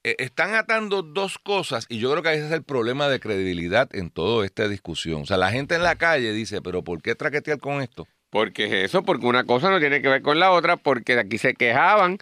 están 0.04 0.54
atando 0.54 1.02
dos 1.02 1.38
cosas 1.38 1.86
y 1.90 2.00
yo 2.00 2.12
creo 2.12 2.24
que 2.24 2.34
ese 2.34 2.46
es 2.48 2.52
el 2.52 2.64
problema 2.64 3.08
de 3.08 3.20
credibilidad 3.20 3.90
en 3.96 4.10
toda 4.10 4.46
esta 4.46 4.68
discusión. 4.68 5.22
O 5.22 5.26
sea, 5.26 5.38
la 5.38 5.52
gente 5.52 5.76
en 5.76 5.84
la 5.84 5.96
calle 5.96 6.34
dice, 6.34 6.62
pero 6.62 6.84
¿por 6.84 7.02
qué 7.02 7.16
traquetear 7.16 7.60
con 7.60 7.82
esto? 7.82 8.08
Porque 8.30 8.66
es 8.66 8.90
eso, 8.90 9.04
porque 9.04 9.26
una 9.26 9.46
cosa 9.46 9.70
no 9.70 9.80
tiene 9.80 10.02
que 10.02 10.10
ver 10.10 10.22
con 10.22 10.40
la 10.40 10.52
otra, 10.52 10.78
porque 10.78 11.18
aquí 11.20 11.38
se 11.38 11.54
quejaban 11.54 12.18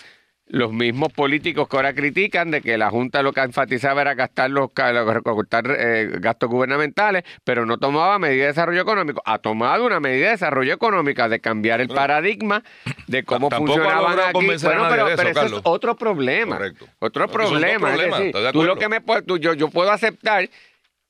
los 0.48 0.74
mismos 0.74 1.14
políticos 1.14 1.70
que 1.70 1.78
ahora 1.78 1.94
critican 1.94 2.52
de 2.52 2.62
que 2.62 2.78
la 2.78 2.90
Junta 2.90 3.24
lo 3.24 3.32
que 3.32 3.40
enfatizaba 3.42 4.02
era 4.02 4.16
gastar 4.16 4.50
los 4.50 4.70
recortar 4.76 5.64
eh, 5.78 6.10
gastos 6.20 6.50
gubernamentales, 6.50 7.24
pero 7.46 7.66
no 7.66 7.78
tomaba 7.78 8.20
medidas 8.20 8.42
de 8.44 8.48
desarrollo 8.48 8.82
económico. 8.82 9.22
Ha 9.26 9.38
tomado 9.38 9.86
una 9.86 10.00
medida 10.02 10.26
de 10.26 10.32
desarrollo 10.32 10.74
económico, 10.74 11.30
de 11.30 11.40
cambiar 11.40 11.80
el 11.80 11.88
paradigma 11.88 12.64
de 13.08 13.24
cómo 13.24 13.50
funcionaban 13.50 14.20
aquí. 14.20 14.46
Bueno, 14.46 14.88
pero, 14.90 15.08
eso, 15.08 15.16
pero 15.18 15.30
eso 15.30 15.46
es 15.58 15.62
otro 15.64 15.96
problema. 15.96 16.58
Correcto. 16.58 16.86
Otro 17.00 17.28
No, 17.28 17.32
problema. 17.32 17.94
es 17.96 18.00
decir, 18.12 18.34
tú 18.52 18.64
lo 18.64 18.76
que 18.76 18.90
me 18.90 19.00
tú- 19.26 19.38
yo, 19.38 19.54
yo 19.54 19.70
puedo 19.70 19.92
aceptar 19.92 20.50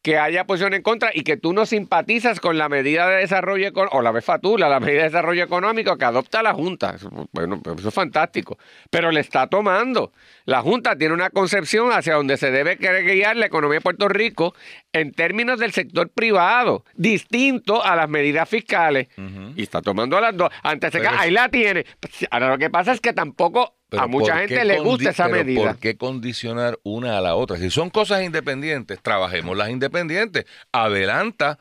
que 0.01 0.17
haya 0.17 0.45
posición 0.45 0.73
en 0.73 0.81
contra 0.81 1.11
y 1.13 1.21
que 1.21 1.37
tú 1.37 1.53
no 1.53 1.65
simpatizas 1.65 2.39
con 2.39 2.57
la 2.57 2.69
medida 2.69 3.07
de 3.07 3.17
desarrollo 3.17 3.67
económico, 3.67 3.97
o 3.97 4.01
la 4.01 4.11
befatula, 4.11 4.67
la 4.67 4.79
medida 4.79 4.99
de 4.99 5.09
desarrollo 5.09 5.43
económico 5.43 5.97
que 5.97 6.05
adopta 6.05 6.41
la 6.41 6.53
Junta. 6.53 6.95
Bueno, 7.31 7.61
eso 7.77 7.89
es 7.89 7.93
fantástico. 7.93 8.57
Pero 8.89 9.11
le 9.11 9.19
está 9.19 9.47
tomando. 9.47 10.11
La 10.45 10.61
Junta 10.61 10.95
tiene 10.95 11.13
una 11.13 11.29
concepción 11.29 11.91
hacia 11.91 12.15
donde 12.15 12.37
se 12.37 12.49
debe 12.49 12.75
guiar 12.75 13.37
la 13.37 13.45
economía 13.45 13.77
de 13.77 13.81
Puerto 13.81 14.07
Rico 14.07 14.55
en 14.91 15.11
términos 15.11 15.59
del 15.59 15.71
sector 15.71 16.09
privado, 16.09 16.83
distinto 16.95 17.83
a 17.83 17.95
las 17.95 18.09
medidas 18.09 18.49
fiscales. 18.49 19.07
Y 19.55 19.61
está 19.61 19.81
tomando 19.81 20.19
las 20.19 20.35
dos. 20.35 20.49
Antes 20.63 20.91
se 20.91 20.99
Pero 20.99 21.11
ahí 21.17 21.31
la 21.31 21.49
tiene. 21.49 21.85
Ahora 22.31 22.49
lo 22.49 22.57
que 22.57 22.69
pasa 22.69 22.91
es 22.91 23.01
que 23.01 23.13
tampoco 23.13 23.75
Pero 23.91 24.03
a 24.03 24.07
mucha 24.07 24.31
¿por 24.31 24.41
qué 24.43 24.47
gente 24.47 24.65
le 24.65 24.79
gusta 24.79 25.09
esa 25.09 25.27
medida. 25.27 25.73
¿Por 25.73 25.77
qué 25.77 25.97
condicionar 25.97 26.79
una 26.83 27.17
a 27.17 27.21
la 27.21 27.35
otra? 27.35 27.57
Si 27.57 27.69
son 27.69 27.89
cosas 27.89 28.23
independientes, 28.23 29.01
trabajemos 29.01 29.57
las 29.57 29.69
independientes. 29.69 30.45
Adelanta 30.71 31.59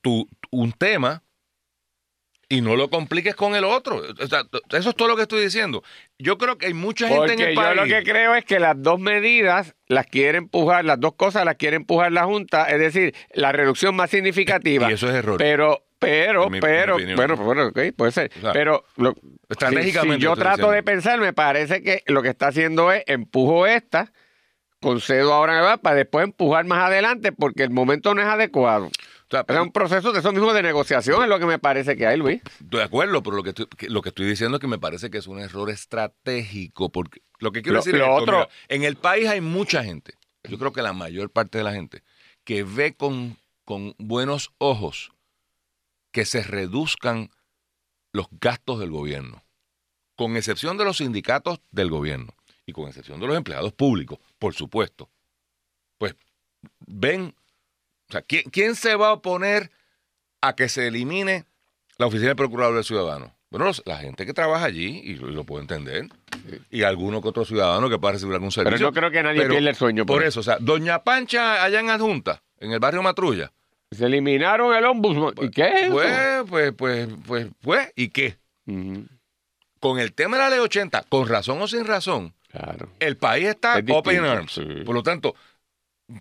tu, 0.00 0.26
un 0.50 0.72
tema 0.72 1.22
y 2.48 2.62
no 2.62 2.76
lo 2.76 2.88
compliques 2.88 3.34
con 3.34 3.54
el 3.54 3.64
otro. 3.64 3.98
O 3.98 4.26
sea, 4.26 4.44
eso 4.70 4.88
es 4.88 4.96
todo 4.96 5.08
lo 5.08 5.16
que 5.16 5.22
estoy 5.22 5.44
diciendo. 5.44 5.84
Yo 6.18 6.38
creo 6.38 6.56
que 6.56 6.64
hay 6.64 6.72
mucha 6.72 7.08
gente 7.08 7.20
Porque 7.20 7.34
en 7.34 7.40
el 7.50 7.54
yo 7.54 7.60
país. 7.60 7.76
lo 7.76 7.84
que 7.84 8.02
creo 8.04 8.34
es 8.34 8.46
que 8.46 8.58
las 8.58 8.82
dos 8.82 8.98
medidas 8.98 9.74
las 9.86 10.06
quiere 10.06 10.38
empujar, 10.38 10.86
las 10.86 10.98
dos 10.98 11.12
cosas 11.12 11.44
las 11.44 11.56
quiere 11.56 11.76
empujar 11.76 12.10
la 12.10 12.24
Junta, 12.24 12.64
es 12.70 12.80
decir, 12.80 13.14
la 13.34 13.52
reducción 13.52 13.94
más 13.94 14.08
significativa. 14.08 14.90
Y 14.90 14.94
eso 14.94 15.10
es 15.10 15.14
error. 15.14 15.36
Pero, 15.36 15.84
pero, 16.00 16.50
mi- 16.50 16.60
pero, 16.60 16.98
mi 16.98 17.14
bueno, 17.14 17.36
bueno, 17.36 17.66
ok, 17.68 17.78
puede 17.96 18.10
ser. 18.10 18.32
O 18.38 18.40
sea, 18.40 18.52
pero 18.52 18.84
lo- 18.96 19.14
estratégicamente 19.48 20.14
si, 20.16 20.20
si 20.20 20.24
yo 20.24 20.34
trato 20.34 20.56
diciendo. 20.56 20.72
de 20.72 20.82
pensar, 20.82 21.20
me 21.20 21.32
parece 21.32 21.82
que 21.82 22.02
lo 22.06 22.22
que 22.22 22.30
está 22.30 22.48
haciendo 22.48 22.90
es 22.90 23.04
empujo 23.06 23.66
esta, 23.68 24.12
concedo 24.80 25.32
ahora 25.34 25.76
para 25.76 25.94
después 25.96 26.24
empujar 26.24 26.64
más 26.64 26.82
adelante 26.84 27.32
porque 27.32 27.62
el 27.62 27.70
momento 27.70 28.14
no 28.14 28.22
es 28.22 28.26
adecuado. 28.28 28.86
O 28.86 29.30
sea, 29.30 29.44
Es 29.46 29.58
un 29.60 29.70
proceso 29.70 30.10
de 30.12 30.18
eso 30.18 30.32
mismo 30.32 30.52
de 30.52 30.62
negociación, 30.62 31.22
es 31.22 31.28
lo 31.28 31.38
que 31.38 31.46
me 31.46 31.58
parece 31.60 31.96
que 31.96 32.04
hay, 32.06 32.16
Luis. 32.16 32.40
Estoy 32.60 32.78
de 32.80 32.82
acuerdo, 32.84 33.22
pero 33.22 33.36
lo 33.36 33.42
que, 33.44 33.50
estoy, 33.50 33.66
lo 33.88 34.02
que 34.02 34.08
estoy 34.08 34.26
diciendo 34.26 34.56
es 34.56 34.60
que 34.60 34.66
me 34.66 34.78
parece 34.78 35.08
que 35.10 35.18
es 35.18 35.28
un 35.28 35.38
error 35.38 35.70
estratégico. 35.70 36.90
Porque 36.90 37.20
lo 37.38 37.52
que 37.52 37.62
quiero 37.62 37.74
Lo- 37.76 37.80
decir 37.84 37.94
lo 37.94 38.04
es 38.06 38.10
esto, 38.10 38.22
otro- 38.22 38.36
mira, 38.38 38.48
en 38.68 38.82
el 38.84 38.96
país 38.96 39.28
hay 39.28 39.40
mucha 39.40 39.84
gente, 39.84 40.14
yo 40.48 40.58
creo 40.58 40.72
que 40.72 40.82
la 40.82 40.92
mayor 40.94 41.30
parte 41.30 41.58
de 41.58 41.64
la 41.64 41.72
gente, 41.72 42.02
que 42.42 42.64
ve 42.64 42.94
con, 42.96 43.36
con 43.64 43.94
buenos 43.98 44.50
ojos 44.58 45.12
que 46.12 46.24
se 46.24 46.42
reduzcan 46.42 47.30
los 48.12 48.26
gastos 48.40 48.80
del 48.80 48.90
gobierno, 48.90 49.42
con 50.16 50.36
excepción 50.36 50.76
de 50.76 50.84
los 50.84 50.98
sindicatos 50.98 51.60
del 51.70 51.90
gobierno 51.90 52.34
y 52.66 52.72
con 52.72 52.88
excepción 52.88 53.20
de 53.20 53.26
los 53.26 53.36
empleados 53.36 53.72
públicos, 53.72 54.18
por 54.38 54.54
supuesto. 54.54 55.08
Pues 55.98 56.14
ven, 56.86 57.34
o 58.08 58.12
sea, 58.12 58.22
¿quién, 58.22 58.44
quién 58.50 58.74
se 58.74 58.94
va 58.96 59.08
a 59.08 59.12
oponer 59.14 59.70
a 60.40 60.54
que 60.56 60.68
se 60.68 60.86
elimine 60.88 61.44
la 61.98 62.06
oficina 62.06 62.28
del 62.28 62.36
procurador 62.36 62.74
del 62.74 62.84
ciudadano? 62.84 63.34
Bueno, 63.50 63.66
los- 63.66 63.82
la 63.86 63.98
gente 63.98 64.24
que 64.26 64.32
trabaja 64.32 64.64
allí, 64.64 65.00
y 65.04 65.14
lo, 65.16 65.28
y 65.28 65.32
lo 65.34 65.44
puedo 65.44 65.60
entender, 65.60 66.08
y 66.70 66.82
alguno 66.82 67.20
que 67.20 67.28
otro 67.28 67.44
ciudadano 67.44 67.88
que 67.90 67.98
pueda 67.98 68.12
recibir 68.12 68.34
algún 68.34 68.52
servicio. 68.52 68.76
Pero 68.78 68.88
no 68.90 68.92
creo 68.94 69.10
que 69.10 69.22
nadie 69.22 69.40
Pero 69.40 69.50
pierda 69.54 69.70
el 69.70 69.76
sueño. 69.76 70.06
Por 70.06 70.18
por 70.18 70.24
eso, 70.26 70.40
o 70.40 70.42
sea, 70.42 70.56
Doña 70.60 71.02
Pancha 71.02 71.62
allá 71.62 71.80
en 71.80 71.90
Adjunta, 71.90 72.42
en 72.58 72.72
el 72.72 72.78
barrio 72.78 73.02
Matrulla, 73.02 73.52
Se 73.90 74.06
eliminaron 74.06 74.74
el 74.74 74.84
ombudsman. 74.84 75.34
¿Y 75.42 75.50
qué 75.50 75.62
es 75.68 75.82
eso? 75.84 75.92
pues, 75.92 76.42
pues, 76.48 76.72
pues, 76.76 77.08
pues, 77.26 77.46
pues, 77.60 77.92
¿y 77.96 78.08
qué? 78.08 78.36
Con 79.80 79.98
el 79.98 80.12
tema 80.12 80.36
de 80.36 80.42
la 80.44 80.50
ley 80.50 80.58
80, 80.60 81.04
con 81.08 81.26
razón 81.28 81.60
o 81.60 81.66
sin 81.66 81.84
razón, 81.86 82.34
Claro. 82.52 82.88
el 83.00 83.16
país 83.16 83.46
está 83.48 83.78
Es 83.78 83.84
distinto, 83.86 83.98
open 84.10 84.24
arms. 84.24 84.52
sí. 84.52 84.64
Por 84.84 84.94
lo 84.94 85.02
tanto, 85.02 85.34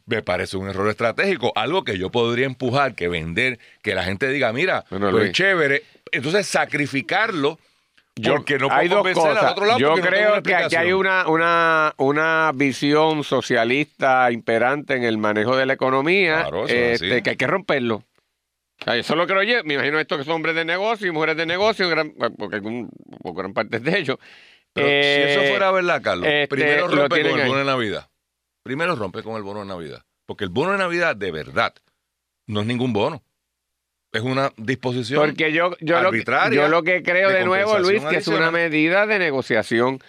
me 0.05 0.21
parece 0.23 0.57
un 0.57 0.67
error 0.69 0.87
estratégico, 0.89 1.51
algo 1.55 1.83
que 1.83 1.97
yo 1.97 2.09
podría 2.09 2.45
empujar, 2.45 2.95
que 2.95 3.07
vender, 3.07 3.59
que 3.83 3.93
la 3.95 4.03
gente 4.03 4.27
diga, 4.29 4.51
mira, 4.53 4.85
Bueno, 4.89 5.11
pues 5.11 5.23
Luis. 5.25 5.33
chévere, 5.33 5.83
entonces 6.11 6.47
sacrificarlo 6.47 7.59
Yo- 8.15 8.35
porque 8.35 8.57
no 8.57 8.67
hay 8.71 8.87
dos 8.89 9.07
cosas. 9.13 9.37
al 9.43 9.51
otro 9.53 9.65
lado 9.65 9.79
Yo 9.79 9.89
porque 9.91 10.01
no 10.01 10.07
creo 10.07 10.43
que 10.43 10.55
aquí 10.55 10.75
hay 10.75 10.91
una, 10.91 11.27
una, 11.29 11.93
una 11.97 12.51
visión 12.53 13.23
socialista 13.23 14.29
imperante 14.31 14.95
en 14.95 15.03
el 15.03 15.17
manejo 15.17 15.55
de 15.55 15.65
la 15.65 15.73
economía 15.73 16.41
Claro, 16.41 16.67
este, 16.67 17.23
que 17.23 17.29
hay 17.31 17.35
que 17.37 17.47
romperlo. 17.47 17.95
O 18.81 18.83
sea, 18.83 18.95
Eso 18.97 19.15
lo 19.15 19.25
creo 19.27 19.43
yo. 19.43 19.63
Me 19.63 19.75
imagino 19.75 19.99
esto 19.99 20.17
que 20.17 20.23
son 20.25 20.35
hombres 20.35 20.55
de 20.55 20.65
negocio 20.65 21.07
y 21.07 21.11
mujeres 21.11 21.37
de 21.37 21.45
negocio, 21.45 21.87
gran, 21.89 22.13
porque 22.37 22.61
o 23.23 23.33
gran 23.33 23.53
parte 23.53 23.79
de 23.79 23.97
ellos. 23.99 24.17
Pero 24.73 24.87
si 24.87 24.93
Eh, 24.93 25.33
eso 25.33 25.49
fuera 25.49 25.71
verdad, 25.71 26.01
Carlos, 26.01 26.27
este, 26.27 26.47
primero 26.47 26.87
rompe 26.87 27.21
con 27.21 27.31
el 27.31 27.41
ahí. 27.41 27.47
bono 27.47 27.59
de 27.59 27.65
Navidad. 27.65 28.09
Primero 28.63 28.95
rompe 28.95 29.23
con 29.23 29.35
el 29.35 29.43
bono 29.43 29.61
de 29.61 29.65
Navidad. 29.65 30.03
Porque 30.25 30.43
el 30.43 30.49
bono 30.49 30.73
de 30.73 30.77
Navidad, 30.77 31.15
de 31.15 31.31
verdad, 31.31 31.73
no 32.47 32.61
es 32.61 32.67
ningún 32.67 32.93
bono. 32.93 33.23
Es 34.11 34.21
una 34.21 34.51
disposición 34.57 35.21
Porque 35.23 35.53
yo, 35.53 35.71
yo, 35.81 36.01
lo, 36.01 36.07
arbitraria 36.07 36.61
yo 36.61 36.67
lo 36.67 36.83
que 36.83 37.03
creo 37.03 37.29
de 37.29 37.39
de, 37.39 37.45
nuevo, 37.45 37.77
Luis, 37.79 38.03
que 38.05 38.17
es 38.17 38.27
una 38.27 38.51
medida 38.51 39.05
de 39.05 39.19
negociación. 39.19 39.99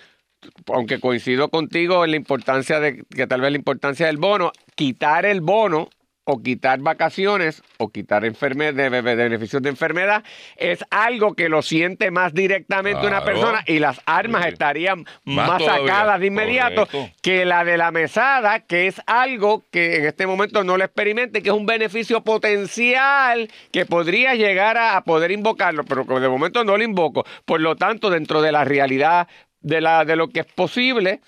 Aunque 0.68 1.00
coincido 1.00 1.50
contigo 1.50 2.02
en 2.02 2.12
la 2.12 2.16
importancia 2.16 2.80
de 2.80 3.04
que 3.14 3.26
tal 3.26 3.42
vez 3.42 3.50
la 3.50 3.58
importancia 3.58 4.06
del 4.06 4.16
bono, 4.16 4.52
quitar 4.74 5.26
el 5.26 5.42
bono 5.42 5.90
o 6.30 6.42
quitar 6.42 6.78
vacaciones 6.80 7.62
o 7.78 7.90
quitar 7.90 8.24
enferme- 8.24 8.72
de, 8.72 8.88
de- 8.90 9.02
de 9.02 9.14
beneficios 9.14 9.62
de 9.62 9.68
enfermedad 9.70 10.22
es 10.56 10.84
algo 10.90 11.34
que 11.34 11.48
lo 11.48 11.62
siente 11.62 12.10
más 12.10 12.32
directamente 12.34 13.06
una 13.06 13.24
persona 13.24 13.62
y 13.66 13.78
las 13.78 14.00
armas 14.06 14.44
Sí. 14.44 14.48
estarían 14.50 15.04
Más 15.24 15.62
sacadas 15.62 16.20
de 16.20 16.26
inmediato 16.26 16.86
Correcto. 16.86 17.16
que 17.22 17.44
la 17.44 17.64
de 17.64 17.76
la 17.76 17.90
mesada, 17.90 18.60
que 18.60 18.86
es 18.86 19.00
algo 19.06 19.64
que 19.70 19.96
en 19.96 20.06
este 20.06 20.26
momento 20.26 20.64
no 20.64 20.76
lo 20.76 20.84
experimente, 20.84 21.42
que 21.42 21.48
es 21.50 21.54
un 21.54 21.66
beneficio 21.66 22.22
potencial 22.22 23.50
que 23.72 23.86
podría 23.86 24.34
llegar 24.34 24.76
a, 24.78 24.96
a 24.96 25.04
poder 25.04 25.30
invocarlo, 25.30 25.84
pero 25.84 26.06
que 26.06 26.14
de 26.20 26.28
momento 26.28 26.64
no 26.64 26.76
lo 26.76 26.84
invoco. 26.84 27.24
Por 27.44 27.60
lo 27.60 27.76
tanto, 27.76 28.10
dentro 28.10 28.42
de 28.42 28.52
la 28.52 28.64
realidad 28.64 29.28
de, 29.60 29.80
la, 29.80 30.04
de 30.04 30.16
lo 30.16 30.28
que 30.28 30.40
es 30.40 30.46
posible, 30.46 31.20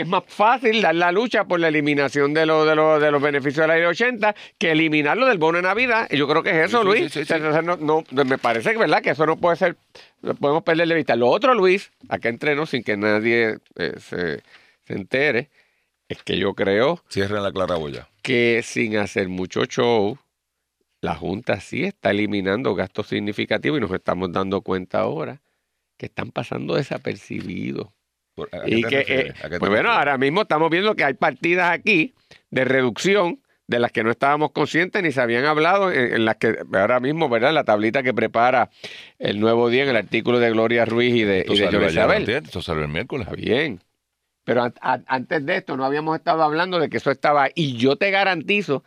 es 0.00 0.06
más 0.08 0.24
fácil 0.26 0.82
dar 0.82 0.94
la 0.94 1.12
lucha 1.12 1.44
por 1.44 1.60
la 1.60 1.68
eliminación 1.68 2.34
de, 2.34 2.46
lo- 2.46 2.64
de, 2.64 2.74
lo- 2.74 2.98
de 2.98 3.10
los 3.10 3.22
beneficios 3.22 3.62
de 3.62 3.68
la 3.68 3.74
ley 3.76 3.84
80 3.84 4.34
que 4.58 4.72
eliminarlo 4.72 5.26
del 5.26 5.38
bono 5.38 5.56
de 5.58 5.62
Navidad. 5.62 6.08
Y 6.10 6.16
yo 6.16 6.26
creo 6.28 6.42
que 6.42 6.50
es 6.50 6.66
eso, 6.68 6.80
Sí, 6.80 6.84
Luis. 6.86 7.12
sí, 7.12 7.20
sí, 7.20 7.24
sí. 7.24 7.32
Entonces, 7.34 7.62
no- 7.64 7.76
no- 8.10 8.24
me 8.24 8.38
parece 8.38 8.72
que, 8.72 8.78
¿verdad? 8.78 9.02
que 9.02 9.10
eso 9.10 9.24
no 9.26 9.36
puede 9.36 9.56
ser, 9.56 9.76
lo 10.22 10.34
podemos 10.34 10.62
perder 10.62 10.88
de 10.88 10.94
vista. 10.94 11.16
Lo 11.16 11.28
otro, 11.28 11.54
Luis, 11.54 11.90
acá 12.08 12.28
entreno 12.28 12.66
sin 12.66 12.82
que 12.82 12.96
nadie 12.96 13.58
eh, 13.76 13.92
se, 13.98 14.42
se 14.86 14.92
entere, 14.94 15.50
es 16.08 16.22
que 16.22 16.36
yo 16.38 16.54
creo 16.54 17.02
cierren 17.10 17.42
la 17.42 17.52
claraboya. 17.52 18.08
que 18.22 18.60
sin 18.64 18.96
hacer 18.98 19.28
mucho 19.28 19.64
show, 19.64 20.18
la 21.00 21.14
Junta 21.14 21.60
sí 21.60 21.84
está 21.84 22.10
eliminando 22.10 22.74
gastos 22.74 23.06
significativos 23.08 23.78
y 23.78 23.80
nos 23.80 23.90
estamos 23.92 24.32
dando 24.32 24.60
cuenta 24.62 25.00
ahora 25.00 25.40
que 25.96 26.06
están 26.06 26.30
pasando 26.30 26.74
desapercibidos. 26.74 27.88
Eh, 28.36 28.82
¿A 28.84 28.88
qué 28.88 29.04
te 29.04 29.32
pues 29.48 29.58
bueno, 29.60 29.74
refieres? 29.74 29.90
ahora 29.92 30.18
mismo 30.18 30.42
estamos 30.42 30.70
viendo 30.70 30.94
que 30.96 31.04
hay 31.04 31.14
partidas 31.14 31.70
aquí 31.70 32.14
de 32.50 32.64
reducción 32.64 33.40
de 33.66 33.78
las 33.78 33.92
que 33.92 34.02
no 34.04 34.10
estábamos 34.10 34.50
conscientes 34.52 35.02
ni 35.02 35.10
se 35.12 35.20
habían 35.20 35.44
hablado, 35.46 35.90
en, 35.90 36.14
en 36.14 36.24
las 36.24 36.36
que 36.36 36.56
ahora 36.74 37.00
mismo, 37.00 37.28
¿verdad? 37.28 37.52
La 37.54 37.64
tablita 37.64 38.02
que 38.02 38.12
prepara 38.12 38.70
el 39.18 39.40
nuevo 39.40 39.70
día 39.70 39.84
en 39.84 39.88
el 39.90 39.96
artículo 39.96 40.38
de 40.38 40.50
Gloria 40.50 40.84
Ruiz 40.84 41.14
y 41.14 41.22
de, 41.24 41.40
Esto 41.40 41.54
y 41.54 41.58
de 41.58 41.64
salió 41.64 41.78
ayer, 41.80 41.90
Isabel. 41.92 42.16
antier, 42.18 42.42
Esto 42.44 42.60
salió 42.60 42.82
el 42.82 42.88
miércoles. 42.90 43.26
Está 43.26 43.36
bien. 43.40 43.80
Pero 44.44 44.62
an- 44.64 44.74
an- 44.82 45.04
antes 45.06 45.46
de 45.46 45.56
esto 45.56 45.76
no 45.78 45.84
habíamos 45.86 46.14
estado 46.18 46.42
hablando 46.42 46.78
de 46.78 46.90
que 46.90 46.98
eso 46.98 47.10
estaba. 47.10 47.48
Y 47.54 47.78
yo 47.78 47.96
te 47.96 48.10
garantizo, 48.10 48.84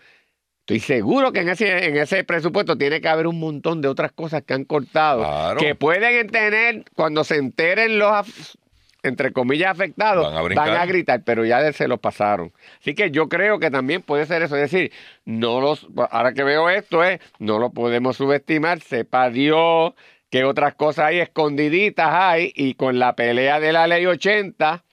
estoy 0.60 0.80
seguro 0.80 1.32
que 1.32 1.40
en 1.40 1.50
ese, 1.50 1.86
en 1.88 1.98
ese 1.98 2.24
presupuesto 2.24 2.78
tiene 2.78 3.02
que 3.02 3.08
haber 3.08 3.26
un 3.26 3.40
montón 3.40 3.82
de 3.82 3.88
otras 3.88 4.12
cosas 4.12 4.44
que 4.44 4.54
han 4.54 4.66
cortado. 4.66 5.22
Claro. 5.24 5.60
Que 5.60 5.74
pueden 5.74 6.28
tener, 6.30 6.84
cuando 6.94 7.24
se 7.24 7.38
enteren 7.38 7.98
los, 7.98 8.60
entre 9.08 9.32
comillas, 9.34 9.72
afectados, 9.72 10.26
Van 10.26 10.38
a 10.38 10.42
brincar. 10.42 10.88
gritar, 10.88 11.24
pero 11.24 11.46
ya 11.46 11.72
se 11.74 11.88
los 11.88 12.00
pasaron. 12.00 12.52
Así 12.80 12.94
que 12.96 13.12
yo 13.12 13.28
creo 13.30 13.60
que 13.60 13.72
también 13.72 14.02
puede 14.02 14.26
ser 14.26 14.42
eso. 14.44 14.56
Es 14.56 14.72
decir, 14.72 14.92
no 15.26 15.62
los, 15.62 15.88
ahora 16.12 16.34
que 16.34 16.44
veo 16.44 16.70
esto, 16.70 17.04
es, 17.04 17.20
no 17.40 17.60
lo 17.60 17.72
podemos 17.72 18.18
subestimar. 18.18 18.80
Sepa 18.82 19.30
Dios 19.30 19.94
que 20.30 20.44
otras 20.44 20.76
cosas 20.76 21.06
hay 21.06 21.20
escondiditas 21.20 22.10
hay 22.12 22.52
y 22.56 22.74
con 22.74 23.00
la 23.00 23.16
pelea 23.16 23.60
de 23.62 23.72
la 23.72 23.88
ley 23.88 24.06
80 24.06 24.84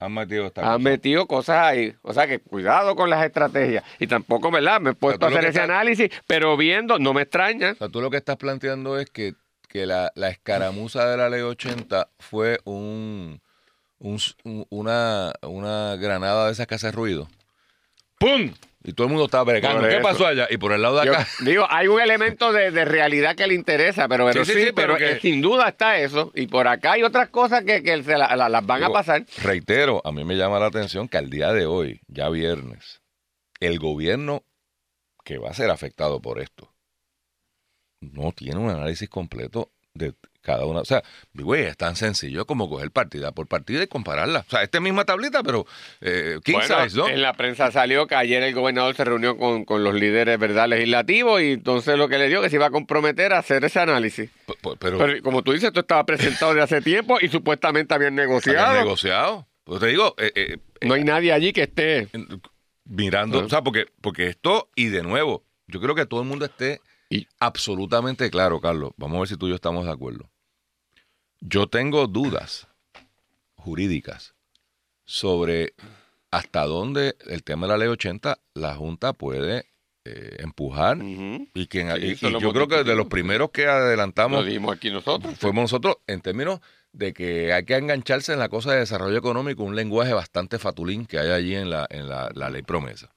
Han 0.00 0.12
metido 0.12 0.46
esta 0.46 0.60
han 0.60 0.66
cosa. 0.66 0.78
metido 0.78 1.26
cosas 1.26 1.56
ahí. 1.64 1.94
O 2.02 2.12
sea 2.12 2.26
que 2.26 2.40
cuidado 2.40 2.94
con 2.94 3.08
las 3.08 3.24
estrategias. 3.24 3.82
Y 3.98 4.06
tampoco, 4.06 4.50
¿verdad? 4.50 4.78
Me 4.82 4.90
he 4.90 4.94
puesto 4.94 5.24
a 5.24 5.28
hacer 5.30 5.40
ese 5.46 5.48
estás- 5.60 5.64
análisis, 5.70 6.10
pero 6.26 6.56
viendo, 6.58 6.98
no 6.98 7.14
me 7.14 7.22
extraña. 7.22 7.72
O 7.72 7.74
sea, 7.76 7.88
tú 7.88 8.02
lo 8.02 8.10
que 8.10 8.18
estás 8.18 8.36
planteando 8.36 8.98
es 8.98 9.08
que, 9.08 9.32
que 9.68 9.86
la, 9.86 10.12
la 10.14 10.28
escaramuza 10.28 11.08
de 11.08 11.16
la 11.16 11.30
ley 11.30 11.40
80 11.40 12.08
fue 12.18 12.58
un, 12.64 13.40
un- 13.98 14.20
un- 14.44 14.66
una, 14.70 15.32
una 15.42 15.96
granada 15.96 16.46
de 16.46 16.52
esas 16.52 16.66
que 16.66 16.74
hace 16.76 16.90
ruido. 16.92 17.28
¡Pum! 18.18 18.52
Y 18.84 18.92
todo 18.92 19.08
el 19.08 19.12
mundo 19.12 19.24
estaba 19.26 19.44
bregando. 19.44 19.80
Por 19.80 19.88
¿Qué 19.90 19.96
eso. 19.96 20.02
pasó 20.04 20.26
allá? 20.26 20.46
Y 20.48 20.58
por 20.58 20.72
el 20.72 20.80
lado 20.80 21.00
de 21.00 21.06
Yo 21.06 21.12
acá. 21.14 21.26
digo, 21.40 21.66
hay 21.68 21.88
un 21.88 22.00
elemento 22.00 22.52
de, 22.52 22.70
de 22.70 22.84
realidad 22.84 23.34
que 23.34 23.46
le 23.48 23.54
interesa, 23.54 24.06
pero, 24.08 24.26
pero 24.26 24.44
Sí, 24.44 24.52
sí, 24.52 24.58
pero, 24.74 24.94
pero 24.94 24.96
que- 24.96 25.12
eh, 25.12 25.20
sin 25.20 25.42
duda 25.42 25.68
está 25.70 25.98
eso. 25.98 26.30
Y 26.36 26.46
por 26.46 26.68
acá 26.68 26.92
hay 26.92 27.02
otras 27.02 27.28
cosas 27.30 27.64
que, 27.64 27.82
que 27.82 28.02
se 28.04 28.16
la- 28.16 28.36
la- 28.36 28.48
las 28.48 28.64
van 28.64 28.84
a 28.84 28.90
pasar. 28.90 29.26
Reitero, 29.42 30.00
a 30.04 30.12
mí 30.12 30.24
me 30.24 30.36
llama 30.36 30.60
la 30.60 30.66
atención 30.66 31.08
que 31.08 31.18
al 31.18 31.28
día 31.30 31.52
de 31.52 31.66
hoy, 31.66 32.00
ya 32.06 32.28
viernes, 32.28 33.02
el 33.58 33.78
gobierno 33.80 34.44
que 35.24 35.38
va 35.38 35.50
a 35.50 35.54
ser 35.54 35.70
afectado 35.70 36.20
por 36.22 36.40
esto 36.40 36.72
no 38.00 38.30
tiene 38.32 38.60
un 38.60 38.70
análisis 38.70 39.08
completo 39.08 39.72
de 39.94 40.14
cada 40.46 40.64
una. 40.64 40.80
O 40.80 40.84
sea, 40.84 41.02
digo, 41.34 41.54
es 41.54 41.76
tan 41.76 41.96
sencillo 41.96 42.46
como 42.46 42.70
coger 42.70 42.90
partida 42.90 43.32
por 43.32 43.46
partida 43.48 43.82
y 43.82 43.86
compararla. 43.88 44.44
O 44.46 44.50
sea, 44.50 44.62
esta 44.62 44.80
misma 44.80 45.04
tablita, 45.04 45.42
pero 45.42 45.66
eh, 46.00 46.38
king 46.44 46.54
Bueno, 46.54 46.82
size, 46.84 46.96
¿no? 46.96 47.08
En 47.08 47.20
la 47.20 47.34
prensa 47.34 47.70
salió 47.70 48.06
que 48.06 48.14
ayer 48.14 48.42
el 48.42 48.54
gobernador 48.54 48.94
se 48.94 49.04
reunió 49.04 49.36
con, 49.36 49.64
con 49.64 49.84
los 49.84 49.94
líderes 49.94 50.38
verdad 50.38 50.68
legislativos 50.68 51.42
y 51.42 51.52
entonces 51.52 51.98
lo 51.98 52.08
que 52.08 52.16
le 52.18 52.28
dio 52.28 52.40
que 52.40 52.48
se 52.48 52.56
iba 52.56 52.66
a 52.66 52.70
comprometer 52.70 53.32
a 53.34 53.38
hacer 53.40 53.64
ese 53.64 53.80
análisis. 53.80 54.30
Pero, 54.80 54.96
Pero 54.98 55.22
como 55.22 55.42
tú 55.42 55.52
dices, 55.52 55.66
esto 55.68 55.80
estaba 55.80 56.06
presentado 56.06 56.54
de 56.54 56.62
hace 56.62 56.80
tiempo 56.80 57.18
y 57.20 57.28
supuestamente 57.28 57.92
habían 57.92 58.14
habían 58.14 58.28
negociado. 58.28 58.74
negociado. 58.74 59.46
Pues 59.64 59.80
te 59.80 59.86
digo, 59.88 60.14
eh, 60.16 60.30
eh, 60.36 60.56
No 60.82 60.94
hay 60.94 61.02
nadie 61.02 61.32
allí 61.32 61.52
que 61.52 61.64
esté. 61.64 62.08
mirando, 62.84 63.40
o 63.44 63.48
sea, 63.48 63.62
porque, 63.62 63.86
porque 64.00 64.28
esto, 64.28 64.70
y 64.76 64.86
de 64.86 65.02
nuevo, 65.02 65.44
yo 65.66 65.80
creo 65.80 65.94
que 65.96 66.06
todo 66.06 66.20
el 66.20 66.28
mundo 66.28 66.44
esté 66.44 66.80
Y- 67.10 67.26
absolutamente 67.40 68.30
claro, 68.30 68.60
Carlos. 68.60 68.92
Vamos 68.96 69.16
a 69.16 69.20
ver 69.20 69.28
si 69.28 69.36
tú 69.36 69.46
y 69.46 69.50
yo 69.50 69.54
estamos 69.56 69.84
de 69.86 69.90
acuerdo. 69.92 70.30
Yo 71.40 71.66
tengo 71.68 72.06
dudas 72.06 72.66
jurídicas 73.54 74.34
sobre 75.04 75.74
hasta 76.30 76.64
dónde 76.66 77.16
el 77.28 77.42
tema 77.42 77.66
de 77.66 77.72
la 77.72 77.78
ley 77.78 77.88
80 77.88 78.38
la 78.54 78.74
Junta 78.74 79.12
puede 79.12 79.66
eh, 80.04 80.36
empujar 80.40 80.98
y, 81.02 81.66
que, 81.66 81.80
Sí, 81.82 82.06
y- 82.06 82.10
eso 82.12 82.28
y 82.28 82.32
lo 82.32 82.40
yo 82.40 82.52
creo 82.52 82.68
que 82.68 82.84
de 82.84 82.94
los 82.96 83.06
primeros 83.06 83.50
que 83.50 83.64
Lo 83.64 83.72
adelantamos 83.72 84.44
aquí 84.72 84.90
nosotros. 84.90 85.34
fuimos 85.38 85.62
nosotros 85.62 85.96
en 86.06 86.20
términos 86.20 86.60
de 86.92 87.12
que 87.12 87.52
hay 87.52 87.64
que 87.64 87.76
engancharse 87.76 88.32
en 88.32 88.38
la 88.38 88.48
cosa 88.48 88.72
de 88.72 88.78
desarrollo 88.80 89.16
económico, 89.18 89.62
un 89.62 89.76
lenguaje 89.76 90.12
bastante 90.14 90.58
fatulín 90.58 91.06
que 91.06 91.18
hay 91.18 91.30
allí 91.30 91.54
en 91.54 91.70
la, 91.70 91.86
en 91.90 92.08
la, 92.08 92.30
la 92.34 92.48
ley 92.50 92.62
promesa. 92.62 93.12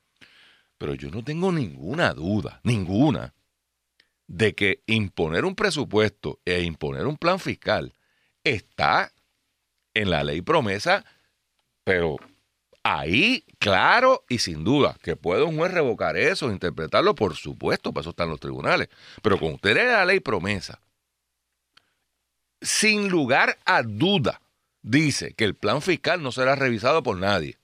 Pero 0.78 0.94
yo 0.96 1.10
no 1.12 1.24
tengo 1.24 1.52
ninguna 1.52 2.14
duda, 2.14 2.60
ninguna, 2.64 3.34
de 4.28 4.54
que 4.54 4.84
imponer 4.86 5.46
un 5.46 5.56
presupuesto 5.56 6.40
e 6.46 6.62
imponer 6.62 7.06
un 7.08 7.18
plan 7.18 7.40
fiscal 7.40 7.94
está 8.44 9.12
en 9.94 10.10
la 10.10 10.24
ley 10.24 10.42
promesa, 10.42 11.06
pero 11.84 12.18
ahí, 12.84 13.44
claro 13.60 14.24
y 14.30 14.40
sin 14.40 14.64
duda, 14.64 14.98
que 15.02 15.16
puede 15.16 15.44
un 15.44 15.58
juez 15.58 15.72
revocar 15.74 16.18
eso, 16.18 16.52
interpretarlo, 16.52 17.16
por 17.16 17.36
supuesto, 17.36 17.92
para 17.94 18.02
eso 18.02 18.12
están 18.12 18.30
los 18.30 18.40
tribunales. 18.40 18.90
Pero 19.22 19.40
con 19.40 19.54
usted 19.56 19.76
lee 19.76 19.86
la 19.86 20.06
ley 20.06 20.20
promesa, 20.20 20.80
sin 22.62 23.10
lugar 23.10 23.58
a 23.66 23.84
duda, 23.84 24.42
dice 24.82 25.34
que 25.34 25.46
el 25.46 25.56
plan 25.56 25.82
fiscal 25.82 26.22
no 26.22 26.32
será 26.32 26.56
revisado 26.56 27.04
por 27.04 27.18
nadie. 27.18 27.58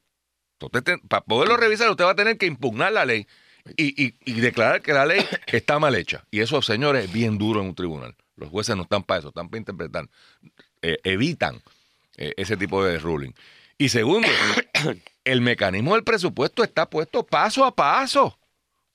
Para 1.09 1.23
poderlo 1.23 1.57
revisar, 1.57 1.89
usted 1.89 2.05
va 2.05 2.11
a 2.11 2.15
tener 2.15 2.37
que 2.37 2.45
impugnar 2.45 2.93
la 2.93 3.05
ley 3.05 3.27
y, 3.77 4.03
y- 4.05 4.15
y 4.25 4.39
declarar 4.39 4.81
que 4.81 4.93
la 4.93 5.05
ley 5.05 5.19
está 5.47 5.79
mal 5.79 5.95
hecha. 5.95 6.25
Y 6.31 6.39
eso, 6.39 6.61
señores, 6.61 7.05
es 7.05 7.13
bien 7.13 7.37
duro 7.37 7.61
en 7.61 7.67
un 7.67 7.75
tribunal. 7.75 8.15
Los 8.37 8.49
jueces 8.49 8.75
no 8.75 8.83
están 8.83 9.03
para 9.03 9.19
eso, 9.19 9.27
están 9.29 9.49
para 9.49 9.59
interpretar. 9.59 10.09
Eh, 10.87 10.99
evitan 11.03 11.63
eh, 12.15 12.35
ese 12.37 12.57
tipo 12.57 12.83
de 12.83 12.99
ruling. 12.99 13.31
Y 13.75 13.89
segundo, 13.89 14.27
el 15.23 15.41
mecanismo 15.41 15.95
del 15.95 16.03
presupuesto 16.03 16.63
está 16.63 16.87
puesto 16.87 17.25
paso 17.25 17.65
a 17.65 17.75
paso. 17.75 18.37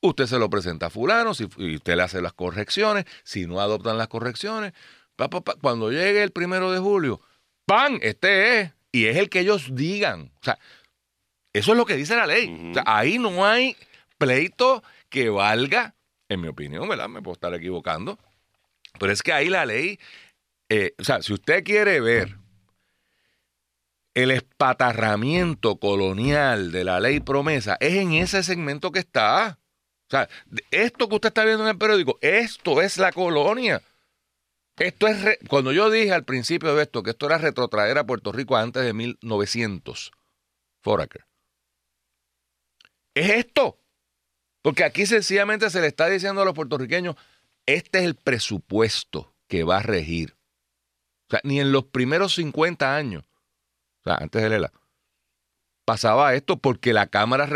Usted 0.01 0.27
se 0.27 0.39
lo 0.39 0.49
presenta 0.49 0.87
a 0.87 0.91
fulano, 0.91 1.35
si, 1.35 1.49
y 1.57 1.75
usted 1.75 1.97
le 1.97 2.05
hace 2.05 2.23
las 2.23 2.33
correcciones, 2.33 3.07
si 3.25 3.45
no 3.49 3.61
adoptan 3.61 3.99
las 3.99 4.07
correcciones, 4.07 4.73
pa, 5.17 5.29
pa, 5.31 5.41
pa, 5.41 5.57
cuando 5.57 5.91
llegue 5.91 6.23
el 6.23 6.31
primero 6.31 6.71
de 6.71 6.79
julio, 6.79 7.21
¡pam! 7.67 7.99
Este 8.03 8.61
es, 8.61 8.71
y 8.93 9.07
es 9.07 9.17
el 9.17 9.29
que 9.29 9.41
ellos 9.41 9.75
digan. 9.75 10.31
O 10.43 10.45
sea, 10.45 10.61
eso 11.53 11.73
es 11.73 11.77
lo 11.77 11.87
que 11.87 11.97
dice 11.97 12.15
la 12.15 12.27
ley. 12.29 12.55
Ujú. 12.55 12.71
O 12.71 12.75
sea, 12.75 12.85
ahí 12.87 13.19
no 13.19 13.45
hay 13.45 13.77
pleito 14.17 14.85
que 15.09 15.29
valga, 15.29 15.97
en 16.29 16.41
mi 16.41 16.47
opinión, 16.47 16.89
¿verdad? 16.89 17.09
Me 17.09 17.21
puedo 17.21 17.35
estar 17.35 17.53
equivocando, 17.53 18.17
pero 19.01 19.13
es 19.13 19.25
que 19.25 19.33
ahí 19.33 19.49
la 19.49 19.67
ley, 19.67 19.99
eh, 20.71 20.95
o 20.99 21.05
sea, 21.05 21.21
si 21.21 21.33
usted 21.33 21.65
quiere 21.65 22.01
ver 22.01 22.39
el 24.15 24.31
espatarramiento 24.31 25.81
colonial 25.81 26.71
de 26.71 26.85
la 26.85 27.01
ley 27.01 27.19
promesa, 27.19 27.77
es 27.81 27.95
en 27.95 28.13
ese 28.13 28.45
segmento 28.45 28.93
que 28.93 29.01
está. 29.01 29.59
O 30.07 30.11
sea, 30.11 30.29
esto 30.71 31.09
que 31.09 31.17
usted 31.17 31.29
está 31.29 31.45
viendo 31.45 31.65
en 31.65 31.71
el 31.71 31.79
periódico, 31.79 32.19
esto 32.21 32.81
es 32.81 32.99
la 32.99 33.11
colonia. 33.11 33.83
Esto 34.77 35.09
es, 35.09 35.39
cuando 35.49 35.73
yo 35.73 35.91
dije 35.91 36.13
al 36.13 36.25
principio 36.25 36.75
de 36.75 36.85
esto 36.85 37.03
que 37.03 37.11
esto 37.11 37.27
era 37.27 37.39
retrotraer 37.39 37.99
a 37.99 38.07
Puerto 38.07 38.33
Rico 38.33 38.57
antes 38.57 38.85
de 38.85 38.93
1900, 38.93 40.13
Foraker, 40.83 41.27
es 43.15 43.29
esto. 43.31 43.79
Porque 44.63 44.85
aquí 44.85 45.05
sencillamente 45.05 45.69
se 45.69 45.81
le 45.81 45.89
está 45.89 46.09
diciendo 46.09 46.43
a 46.43 46.45
los 46.45 46.55
puertorriqueños, 46.55 47.17
este 47.67 47.99
es 47.99 48.05
el 48.05 48.15
presupuesto 48.15 49.35
que 49.49 49.65
va 49.65 49.79
a 49.79 49.83
regir. 49.83 50.40
O 51.31 51.33
sea, 51.33 51.41
ni 51.45 51.61
en 51.61 51.71
los 51.71 51.85
primeros 51.85 52.35
50 52.35 52.97
años, 52.97 53.23
o 54.01 54.03
sea, 54.03 54.17
antes 54.17 54.43
de 54.43 54.49
Lela, 54.49 54.73
pasaba 55.85 56.35
esto 56.35 56.57
porque 56.57 56.93
la 56.93 57.07
Cámara 57.07 57.49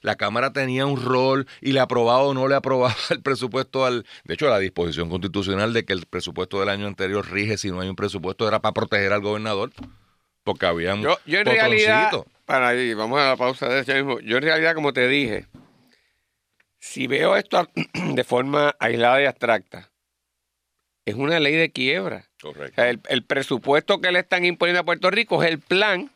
la 0.00 0.16
Cámara 0.16 0.52
tenía 0.52 0.86
un 0.86 1.00
rol 1.00 1.46
y 1.60 1.70
le 1.70 1.78
aprobaba 1.78 2.22
o 2.22 2.34
no 2.34 2.48
le 2.48 2.56
aprobaba 2.56 2.94
el 3.10 3.22
presupuesto 3.22 3.84
al 3.84 4.04
de 4.24 4.34
hecho 4.34 4.48
la 4.48 4.58
disposición 4.58 5.08
constitucional 5.08 5.72
de 5.72 5.84
que 5.84 5.92
el 5.92 6.06
presupuesto 6.06 6.58
del 6.58 6.68
año 6.68 6.88
anterior 6.88 7.28
rige 7.30 7.58
si 7.58 7.70
no 7.70 7.80
hay 7.80 7.88
un 7.88 7.96
presupuesto 7.96 8.46
era 8.48 8.60
para 8.60 8.72
proteger 8.72 9.12
al 9.12 9.20
gobernador 9.20 9.70
porque 10.44 10.66
había 10.66 10.96
yo, 10.96 11.16
yo 11.24 11.38
en 11.38 11.46
realidad 11.46 12.10
para 12.44 12.68
ahí 12.68 12.92
vamos 12.94 13.20
a 13.20 13.30
la 13.30 13.36
pausa 13.36 13.68
de 13.68 13.80
ese 13.80 13.94
mismo 13.94 14.18
yo 14.20 14.36
en 14.36 14.42
realidad 14.42 14.74
como 14.74 14.92
te 14.92 15.06
dije 15.06 15.46
si 16.80 17.06
veo 17.06 17.36
esto 17.36 17.68
de 18.14 18.24
forma 18.24 18.74
aislada 18.80 19.22
y 19.22 19.26
abstracta 19.26 19.90
es 21.04 21.14
una 21.14 21.40
ley 21.40 21.54
de 21.54 21.72
quiebra 21.72 22.31
Correcto. 22.42 22.82
el, 22.82 23.00
el 23.08 23.24
presupuesto 23.24 24.00
que 24.00 24.12
le 24.12 24.18
están 24.18 24.44
imponiendo 24.44 24.80
a 24.80 24.84
Puerto 24.84 25.10
Rico 25.10 25.42
es 25.42 25.50
el 25.50 25.60
plan 25.60 26.10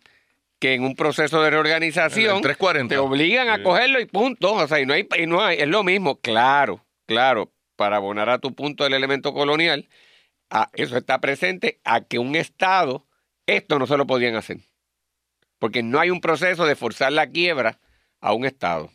que 0.59 0.75
en 0.75 0.85
un 0.85 0.97
proceso 0.97 1.43
de 1.43 1.51
reorganización 1.51 2.43
te 2.89 2.99
obligan 2.99 3.49
a 3.49 3.63
cogerlo 3.63 4.01
y 4.01 4.07
punto. 4.07 4.55
O 4.55 4.67
sea, 4.67 4.81
y 4.81 4.87
no 4.87 4.95
hay, 4.95 5.07
y 5.19 5.27
no 5.27 5.43
hay, 5.43 5.59
es 5.59 5.69
lo 5.69 5.83
mismo, 5.83 6.19
claro, 6.21 6.85
claro, 7.07 7.53
para 7.77 7.97
abonar 7.97 8.31
a 8.31 8.39
tu 8.39 8.55
punto 8.55 8.85
del 8.85 8.95
elemento 8.95 9.35
colonial, 9.35 9.89
a, 10.51 10.71
eso 10.75 10.97
está 10.97 11.21
presente 11.21 11.81
a 11.85 12.01
que 12.01 12.19
un 12.19 12.37
Estado, 12.37 13.07
esto 13.47 13.79
no 13.79 13.87
se 13.87 13.97
lo 13.97 14.07
podían 14.07 14.35
hacer. 14.35 14.59
Porque 15.59 15.83
no 15.83 16.01
hay 16.01 16.11
un 16.11 16.21
proceso 16.21 16.65
de 16.67 16.77
forzar 16.77 17.13
la 17.13 17.27
quiebra 17.27 17.79
a 18.21 18.33
un 18.33 18.45
Estado 18.45 18.91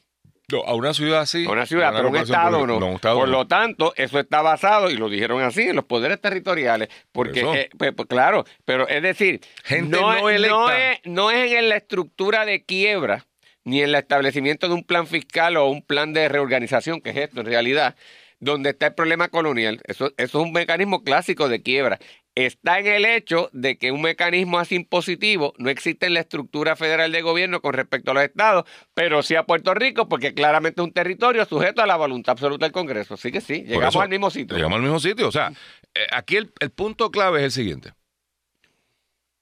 a 0.59 0.73
una 0.75 0.93
ciudad 0.93 1.25
sí. 1.25 1.45
A 1.45 1.51
una 1.51 1.65
ciudad, 1.65 1.93
pero 1.93 2.09
un 2.09 2.15
estado 2.17 2.65
no. 2.67 2.99
Por 2.99 3.29
lo 3.29 3.47
tanto, 3.47 3.93
eso 3.95 4.19
está 4.19 4.41
basado, 4.41 4.89
y 4.89 4.95
lo 4.95 5.09
dijeron 5.09 5.41
así, 5.41 5.63
en 5.63 5.75
los 5.75 5.85
poderes 5.85 6.19
territoriales. 6.19 6.89
Porque, 7.11 7.41
eh, 7.41 7.69
pues, 7.77 7.93
pues, 7.93 8.07
claro, 8.07 8.45
pero 8.65 8.87
es 8.87 9.01
decir, 9.01 9.41
Gente 9.63 9.99
no, 9.99 10.13
no, 10.13 10.29
es, 10.29 10.99
no 11.05 11.31
es 11.31 11.51
en 11.53 11.69
la 11.69 11.77
estructura 11.77 12.45
de 12.45 12.63
quiebra 12.63 13.25
ni 13.63 13.79
en 13.79 13.89
el 13.89 13.95
establecimiento 13.95 14.67
de 14.67 14.73
un 14.73 14.83
plan 14.83 15.07
fiscal 15.07 15.57
o 15.57 15.67
un 15.67 15.81
plan 15.81 16.13
de 16.13 16.27
reorganización, 16.29 17.01
que 17.01 17.11
es 17.11 17.17
esto 17.17 17.41
en 17.41 17.45
realidad, 17.45 17.95
donde 18.39 18.71
está 18.71 18.87
el 18.87 18.95
problema 18.95 19.27
colonial. 19.29 19.81
Eso, 19.85 20.11
eso 20.17 20.39
es 20.39 20.45
un 20.45 20.51
mecanismo 20.51 21.03
clásico 21.03 21.47
de 21.47 21.61
quiebra 21.61 21.99
está 22.35 22.79
en 22.79 22.87
el 22.87 23.05
hecho 23.05 23.49
de 23.51 23.77
que 23.77 23.91
un 23.91 24.01
mecanismo 24.01 24.59
así 24.59 24.75
impositivo 24.75 25.53
no 25.57 25.69
existe 25.69 26.05
en 26.05 26.13
la 26.13 26.21
estructura 26.21 26.75
federal 26.75 27.11
de 27.11 27.21
gobierno 27.21 27.61
con 27.61 27.73
respecto 27.73 28.11
a 28.11 28.13
los 28.13 28.23
estados, 28.23 28.65
pero 28.93 29.21
sí 29.21 29.35
a 29.35 29.43
Puerto 29.43 29.73
Rico, 29.73 30.07
porque 30.07 30.33
claramente 30.33 30.81
es 30.81 30.85
un 30.85 30.93
territorio 30.93 31.45
sujeto 31.45 31.81
a 31.81 31.87
la 31.87 31.97
voluntad 31.97 32.31
absoluta 32.33 32.65
del 32.65 32.71
Congreso. 32.71 33.15
Así 33.15 33.31
que 33.31 33.41
sí, 33.41 33.63
llegamos 33.63 33.95
al 33.97 34.09
mismo 34.09 34.29
sitio. 34.29 34.55
Llegamos 34.55 34.77
al 34.77 34.83
mismo 34.83 34.99
sitio. 34.99 35.27
O 35.27 35.31
sea, 35.31 35.51
eh, 35.93 36.07
aquí 36.11 36.37
el, 36.37 36.51
punto 36.71 37.11
clave 37.11 37.39
es 37.39 37.45
el 37.45 37.51
siguiente. 37.51 37.93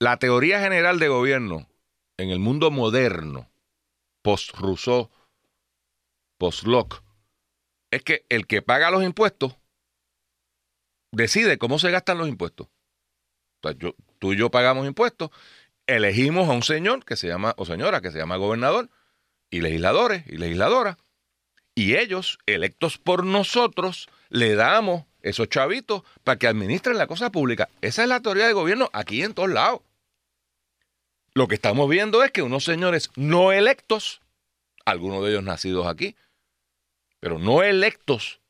La 0.00 0.16
teoría 0.16 0.60
general 0.60 0.98
de 0.98 1.08
gobierno 1.08 1.68
en 2.16 2.30
el 2.30 2.38
mundo 2.38 2.70
moderno, 2.70 3.48
post-Rousseau, 4.22 5.10
post-Locke, 6.38 7.02
es 7.90 8.02
que 8.02 8.24
el 8.28 8.46
que 8.46 8.62
paga 8.62 8.90
los 8.90 9.04
impuestos 9.04 9.56
decide 11.12 11.58
cómo 11.58 11.78
se 11.78 11.90
gastan 11.90 12.18
los 12.18 12.28
impuestos 12.28 12.68
tú 14.18 14.32
y 14.32 14.36
yo 14.36 14.50
pagamos 14.50 14.86
impuestos, 14.86 15.30
elegimos 15.86 16.48
a 16.48 16.52
un 16.52 16.62
señor 16.62 17.04
que 17.04 17.16
se 17.16 17.28
llama, 17.28 17.54
o 17.56 17.64
señora 17.66 18.00
que 18.00 18.10
se 18.10 18.18
llama 18.18 18.36
gobernador, 18.36 18.88
y 19.50 19.60
legisladores 19.60 20.24
y 20.26 20.36
legisladoras, 20.36 20.96
y 21.74 21.96
ellos, 21.96 22.38
electos 22.46 22.98
por 22.98 23.24
nosotros, 23.24 24.08
le 24.28 24.54
damos 24.54 25.04
esos 25.22 25.48
chavitos 25.48 26.02
para 26.24 26.38
que 26.38 26.46
administren 26.46 26.98
la 26.98 27.06
cosa 27.06 27.30
pública. 27.30 27.68
Esa 27.80 28.02
es 28.02 28.08
la 28.08 28.20
teoría 28.20 28.46
de 28.46 28.52
gobierno 28.52 28.90
aquí 28.92 29.22
en 29.22 29.34
todos 29.34 29.50
lados. 29.50 29.80
Lo 31.34 31.46
que 31.48 31.54
estamos 31.54 31.88
viendo 31.88 32.22
es 32.24 32.32
que 32.32 32.42
unos 32.42 32.64
señores 32.64 33.10
no 33.16 33.52
electos, 33.52 34.20
algunos 34.84 35.22
de 35.22 35.30
ellos 35.30 35.44
nacidos 35.44 35.86
aquí, 35.86 36.16
pero 37.20 37.38
no 37.38 37.62
electos, 37.62 38.40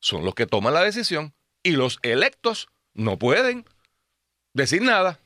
son 0.00 0.24
los 0.24 0.34
que 0.34 0.46
toman 0.46 0.74
la 0.74 0.84
decisión 0.84 1.34
y 1.62 1.72
los 1.72 1.98
electos 2.02 2.68
no 2.94 3.18
pueden 3.18 3.64
decir 4.52 4.82
nada. 4.82 5.20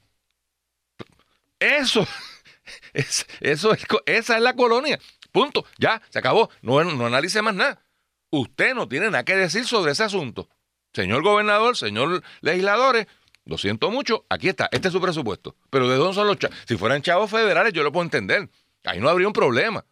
Eso, 1.58 2.06
es, 2.92 3.26
eso 3.40 3.72
es, 3.72 3.84
esa 4.06 4.36
es 4.36 4.42
la 4.42 4.54
colonia. 4.54 4.98
Punto. 5.30 5.64
Ya, 5.78 6.02
se 6.10 6.18
acabó. 6.18 6.50
No, 6.60 6.82
no 6.84 7.06
analice 7.06 7.42
más 7.42 7.54
nada. 7.54 7.82
Usted 8.30 8.74
no 8.74 8.88
tiene 8.88 9.06
nada 9.06 9.24
que 9.24 9.36
decir 9.36 9.66
sobre 9.66 9.92
ese 9.92 10.04
asunto. 10.04 10.48
Señor 10.92 11.22
gobernador, 11.22 11.76
señor 11.76 12.22
legisladores, 12.40 13.06
lo 13.44 13.58
siento 13.58 13.90
mucho, 13.90 14.24
aquí 14.28 14.48
está, 14.48 14.68
este 14.72 14.88
es 14.88 14.92
su 14.92 15.00
presupuesto. 15.00 15.56
Pero 15.70 15.88
¿de 15.88 15.96
dónde 15.96 16.14
son 16.14 16.26
los 16.26 16.38
chavos? 16.38 16.56
Si 16.66 16.76
fueran 16.76 17.02
chavos 17.02 17.30
federales, 17.30 17.72
yo 17.72 17.82
lo 17.82 17.92
puedo 17.92 18.04
entender. 18.04 18.48
Ahí 18.84 19.00
no 19.00 19.08
habría 19.08 19.26
un 19.26 19.32
problema. 19.32 19.84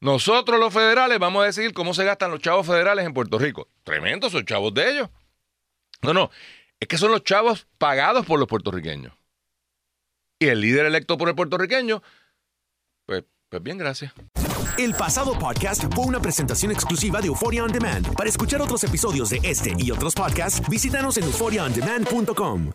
Nosotros 0.00 0.58
los 0.58 0.72
federales 0.72 1.18
vamos 1.18 1.42
a 1.42 1.46
decir 1.46 1.72
cómo 1.72 1.94
se 1.94 2.04
gastan 2.04 2.30
los 2.30 2.40
chavos 2.40 2.66
federales 2.66 3.06
en 3.06 3.14
Puerto 3.14 3.38
Rico. 3.38 3.68
Tremendo, 3.84 4.30
son 4.30 4.44
chavos 4.44 4.74
de 4.74 4.90
ellos. 4.90 5.08
No, 6.02 6.12
no, 6.12 6.30
es 6.82 6.88
que 6.88 6.98
son 6.98 7.12
los 7.12 7.22
chavos 7.22 7.68
pagados 7.78 8.26
por 8.26 8.40
los 8.40 8.48
puertorriqueños. 8.48 9.14
Y 10.40 10.48
el 10.48 10.60
líder 10.60 10.86
electo 10.86 11.16
por 11.16 11.28
el 11.28 11.36
puertorriqueño, 11.36 12.02
pues, 13.06 13.22
pues 13.48 13.62
bien, 13.62 13.78
gracias. 13.78 14.12
El 14.76 14.92
pasado 14.94 15.38
podcast 15.38 15.84
fue 15.94 16.06
una 16.06 16.20
presentación 16.20 16.72
exclusiva 16.72 17.20
de 17.20 17.28
Euphoria 17.28 17.62
On 17.62 17.70
Demand. 17.70 18.12
Para 18.16 18.28
escuchar 18.28 18.60
otros 18.60 18.82
episodios 18.82 19.30
de 19.30 19.38
este 19.44 19.74
y 19.78 19.92
otros 19.92 20.12
podcasts, 20.14 20.68
visítanos 20.68 21.18
en 21.18 21.24
euphoriaondemand.com. 21.24 22.70